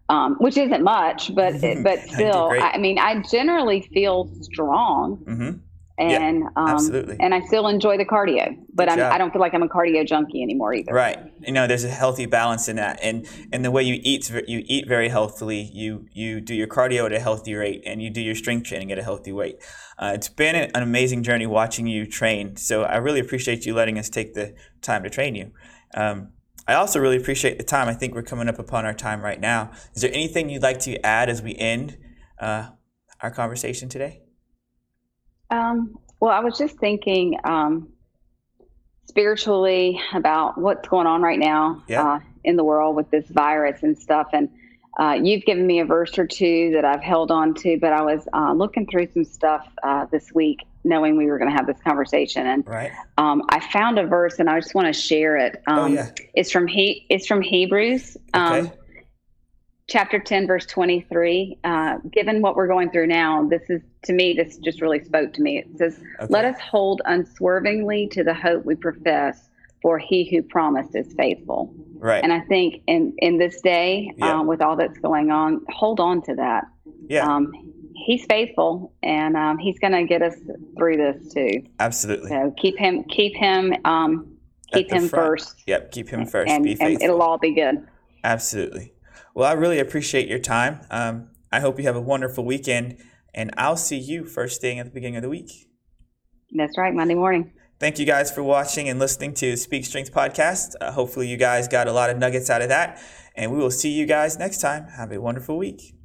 um, 0.09 0.35
which 0.39 0.57
isn't 0.57 0.83
much, 0.83 1.33
but 1.33 1.53
but 1.83 1.99
still, 2.09 2.49
I, 2.51 2.71
I, 2.73 2.77
mean, 2.77 2.99
I 2.99 3.21
generally 3.21 3.81
feel 3.93 4.29
strong, 4.41 5.17
mm-hmm. 5.17 5.57
And 5.99 6.43
yeah, 6.43 6.49
um, 6.55 7.15
and 7.19 7.35
I 7.35 7.41
still 7.41 7.67
enjoy 7.67 7.97
the 7.97 8.05
cardio, 8.05 8.55
but 8.73 8.89
I'm, 8.89 8.99
I 8.99 9.17
don't 9.17 9.31
feel 9.31 9.41
like 9.41 9.53
I'm 9.53 9.63
a 9.63 9.67
cardio 9.67 10.07
junkie 10.07 10.41
anymore 10.41 10.73
either. 10.73 10.93
Right. 10.93 11.19
You 11.41 11.51
know, 11.51 11.67
there's 11.67 11.83
a 11.83 11.89
healthy 11.89 12.25
balance 12.25 12.69
in 12.69 12.77
that, 12.77 12.99
and 13.03 13.27
and 13.51 13.65
the 13.65 13.71
way 13.71 13.83
you 13.83 13.99
eat, 14.01 14.29
you 14.47 14.63
eat 14.65 14.87
very 14.87 15.09
healthily. 15.09 15.69
You 15.73 16.05
you 16.13 16.39
do 16.39 16.55
your 16.55 16.67
cardio 16.67 17.05
at 17.05 17.13
a 17.13 17.19
healthy 17.19 17.53
rate, 17.53 17.83
and 17.85 18.01
you 18.01 18.09
do 18.09 18.21
your 18.21 18.35
strength 18.35 18.67
training 18.67 18.91
at 18.91 18.97
a 18.97 19.03
healthy 19.03 19.33
weight. 19.33 19.57
Uh, 19.97 20.13
it's 20.15 20.29
been 20.29 20.55
an 20.55 20.71
amazing 20.81 21.23
journey 21.23 21.45
watching 21.45 21.85
you 21.85 22.05
train. 22.05 22.55
So 22.55 22.83
I 22.83 22.97
really 22.97 23.19
appreciate 23.19 23.65
you 23.65 23.73
letting 23.73 23.99
us 23.99 24.09
take 24.09 24.33
the 24.33 24.55
time 24.81 25.03
to 25.03 25.09
train 25.09 25.35
you. 25.35 25.51
Um, 25.93 26.29
I 26.65 26.75
also 26.75 26.99
really 26.99 27.17
appreciate 27.17 27.57
the 27.57 27.63
time. 27.63 27.89
I 27.89 27.93
think 27.93 28.13
we're 28.13 28.21
coming 28.21 28.47
up 28.47 28.59
upon 28.59 28.85
our 28.85 28.93
time 28.93 29.21
right 29.21 29.39
now. 29.39 29.71
Is 29.95 30.01
there 30.01 30.13
anything 30.13 30.49
you'd 30.49 30.61
like 30.61 30.79
to 30.81 31.03
add 31.05 31.27
as 31.27 31.41
we 31.41 31.55
end 31.55 31.97
uh, 32.39 32.69
our 33.21 33.31
conversation 33.31 33.89
today? 33.89 34.21
Um, 35.49 35.97
well, 36.19 36.31
I 36.31 36.39
was 36.39 36.57
just 36.57 36.77
thinking 36.77 37.37
um, 37.43 37.89
spiritually 39.07 39.99
about 40.13 40.57
what's 40.57 40.87
going 40.87 41.07
on 41.07 41.21
right 41.21 41.39
now 41.39 41.83
yeah. 41.87 42.15
uh, 42.15 42.19
in 42.43 42.55
the 42.55 42.63
world 42.63 42.95
with 42.95 43.09
this 43.09 43.27
virus 43.27 43.83
and 43.83 43.97
stuff. 43.97 44.27
And 44.33 44.49
uh, 44.99 45.17
you've 45.21 45.45
given 45.45 45.65
me 45.65 45.79
a 45.79 45.85
verse 45.85 46.17
or 46.17 46.27
two 46.27 46.71
that 46.73 46.83
I've 46.85 47.01
held 47.01 47.31
on 47.31 47.53
to, 47.55 47.77
but 47.79 47.93
I 47.93 48.01
was 48.01 48.27
uh, 48.33 48.53
looking 48.53 48.85
through 48.85 49.07
some 49.13 49.23
stuff 49.23 49.67
uh, 49.83 50.05
this 50.11 50.33
week 50.33 50.65
knowing 50.83 51.17
we 51.17 51.25
were 51.25 51.37
going 51.37 51.49
to 51.49 51.55
have 51.55 51.67
this 51.67 51.79
conversation. 51.83 52.45
And 52.47 52.67
right. 52.67 52.91
um, 53.17 53.43
I 53.49 53.59
found 53.71 53.99
a 53.99 54.05
verse, 54.05 54.39
and 54.39 54.49
I 54.49 54.59
just 54.59 54.73
want 54.73 54.87
to 54.87 54.93
share 54.93 55.37
it. 55.37 55.61
Oh, 55.67 55.73
um, 55.73 55.79
oh, 55.79 55.95
yeah. 55.95 56.11
It's 56.33 56.51
from 56.51 56.67
he. 56.67 57.05
It's 57.09 57.27
from 57.27 57.41
Hebrews, 57.41 58.17
um, 58.33 58.53
okay. 58.53 58.71
Chapter 59.89 60.19
ten, 60.19 60.47
verse 60.47 60.65
twenty-three. 60.65 61.57
Uh, 61.63 61.97
given 62.11 62.41
what 62.41 62.55
we're 62.55 62.67
going 62.67 62.89
through 62.91 63.07
now, 63.07 63.47
this 63.47 63.69
is 63.69 63.81
to 64.03 64.13
me. 64.13 64.33
This 64.33 64.57
just 64.57 64.81
really 64.81 65.03
spoke 65.03 65.33
to 65.33 65.41
me. 65.41 65.57
It 65.57 65.67
says, 65.77 65.99
okay. 66.19 66.27
"Let 66.29 66.45
us 66.45 66.59
hold 66.59 67.01
unswervingly 67.05 68.07
to 68.09 68.23
the 68.23 68.33
hope 68.33 68.65
we 68.65 68.75
profess, 68.75 69.49
for 69.81 69.99
He 69.99 70.29
who 70.29 70.41
promised 70.41 70.95
is 70.95 71.13
faithful." 71.17 71.73
Right. 71.97 72.23
And 72.23 72.31
I 72.31 72.39
think 72.41 72.81
in 72.87 73.13
in 73.17 73.37
this 73.37 73.59
day, 73.61 74.13
yeah. 74.17 74.39
um, 74.39 74.47
with 74.47 74.61
all 74.61 74.77
that's 74.77 74.97
going 74.99 75.31
on, 75.31 75.65
hold 75.69 75.99
on 75.99 76.21
to 76.23 76.35
that. 76.35 76.65
Yeah. 77.09 77.25
Um, 77.25 77.51
he's 78.05 78.25
faithful, 78.25 78.93
and 79.03 79.35
um, 79.35 79.57
he's 79.57 79.77
going 79.79 79.93
to 79.93 80.03
get 80.03 80.21
us 80.21 80.35
through 80.77 80.97
this 80.97 81.33
too. 81.33 81.63
Absolutely. 81.79 82.29
So 82.29 82.53
keep 82.57 82.77
him, 82.77 83.03
keep 83.05 83.35
him, 83.35 83.75
um, 83.83 84.31
keep 84.71 84.89
him 84.89 85.09
front. 85.09 85.39
first. 85.39 85.63
Yep, 85.67 85.91
keep 85.91 86.07
him 86.07 86.25
first. 86.25 86.49
And, 86.49 86.63
be 86.63 86.75
faithful. 86.75 86.87
and 86.87 87.03
it'll 87.03 87.21
all 87.21 87.37
be 87.37 87.53
good. 87.53 87.85
Absolutely. 88.23 88.93
Well, 89.33 89.47
I 89.47 89.53
really 89.53 89.79
appreciate 89.79 90.27
your 90.27 90.39
time. 90.39 90.81
Um, 90.89 91.29
I 91.51 91.59
hope 91.59 91.79
you 91.79 91.85
have 91.85 91.95
a 91.95 92.01
wonderful 92.01 92.45
weekend, 92.45 92.97
and 93.33 93.51
I'll 93.57 93.77
see 93.77 93.97
you 93.97 94.25
first 94.25 94.61
thing 94.61 94.79
at 94.79 94.85
the 94.85 94.91
beginning 94.91 95.17
of 95.17 95.23
the 95.23 95.29
week. 95.29 95.69
That's 96.55 96.77
right, 96.77 96.93
Monday 96.93 97.15
morning. 97.15 97.53
Thank 97.79 97.97
you 97.97 98.05
guys 98.05 98.31
for 98.31 98.43
watching 98.43 98.89
and 98.89 98.99
listening 98.99 99.33
to 99.35 99.55
Speak 99.55 99.85
Strength 99.85 100.13
podcast. 100.13 100.73
Uh, 100.81 100.91
hopefully, 100.91 101.27
you 101.27 101.37
guys 101.37 101.67
got 101.67 101.87
a 101.87 101.93
lot 101.93 102.09
of 102.09 102.17
nuggets 102.17 102.49
out 102.49 102.61
of 102.61 102.69
that, 102.69 103.01
and 103.35 103.51
we 103.51 103.57
will 103.57 103.71
see 103.71 103.91
you 103.91 104.05
guys 104.05 104.37
next 104.37 104.59
time. 104.59 104.87
Have 104.97 105.11
a 105.11 105.21
wonderful 105.21 105.57
week. 105.57 105.95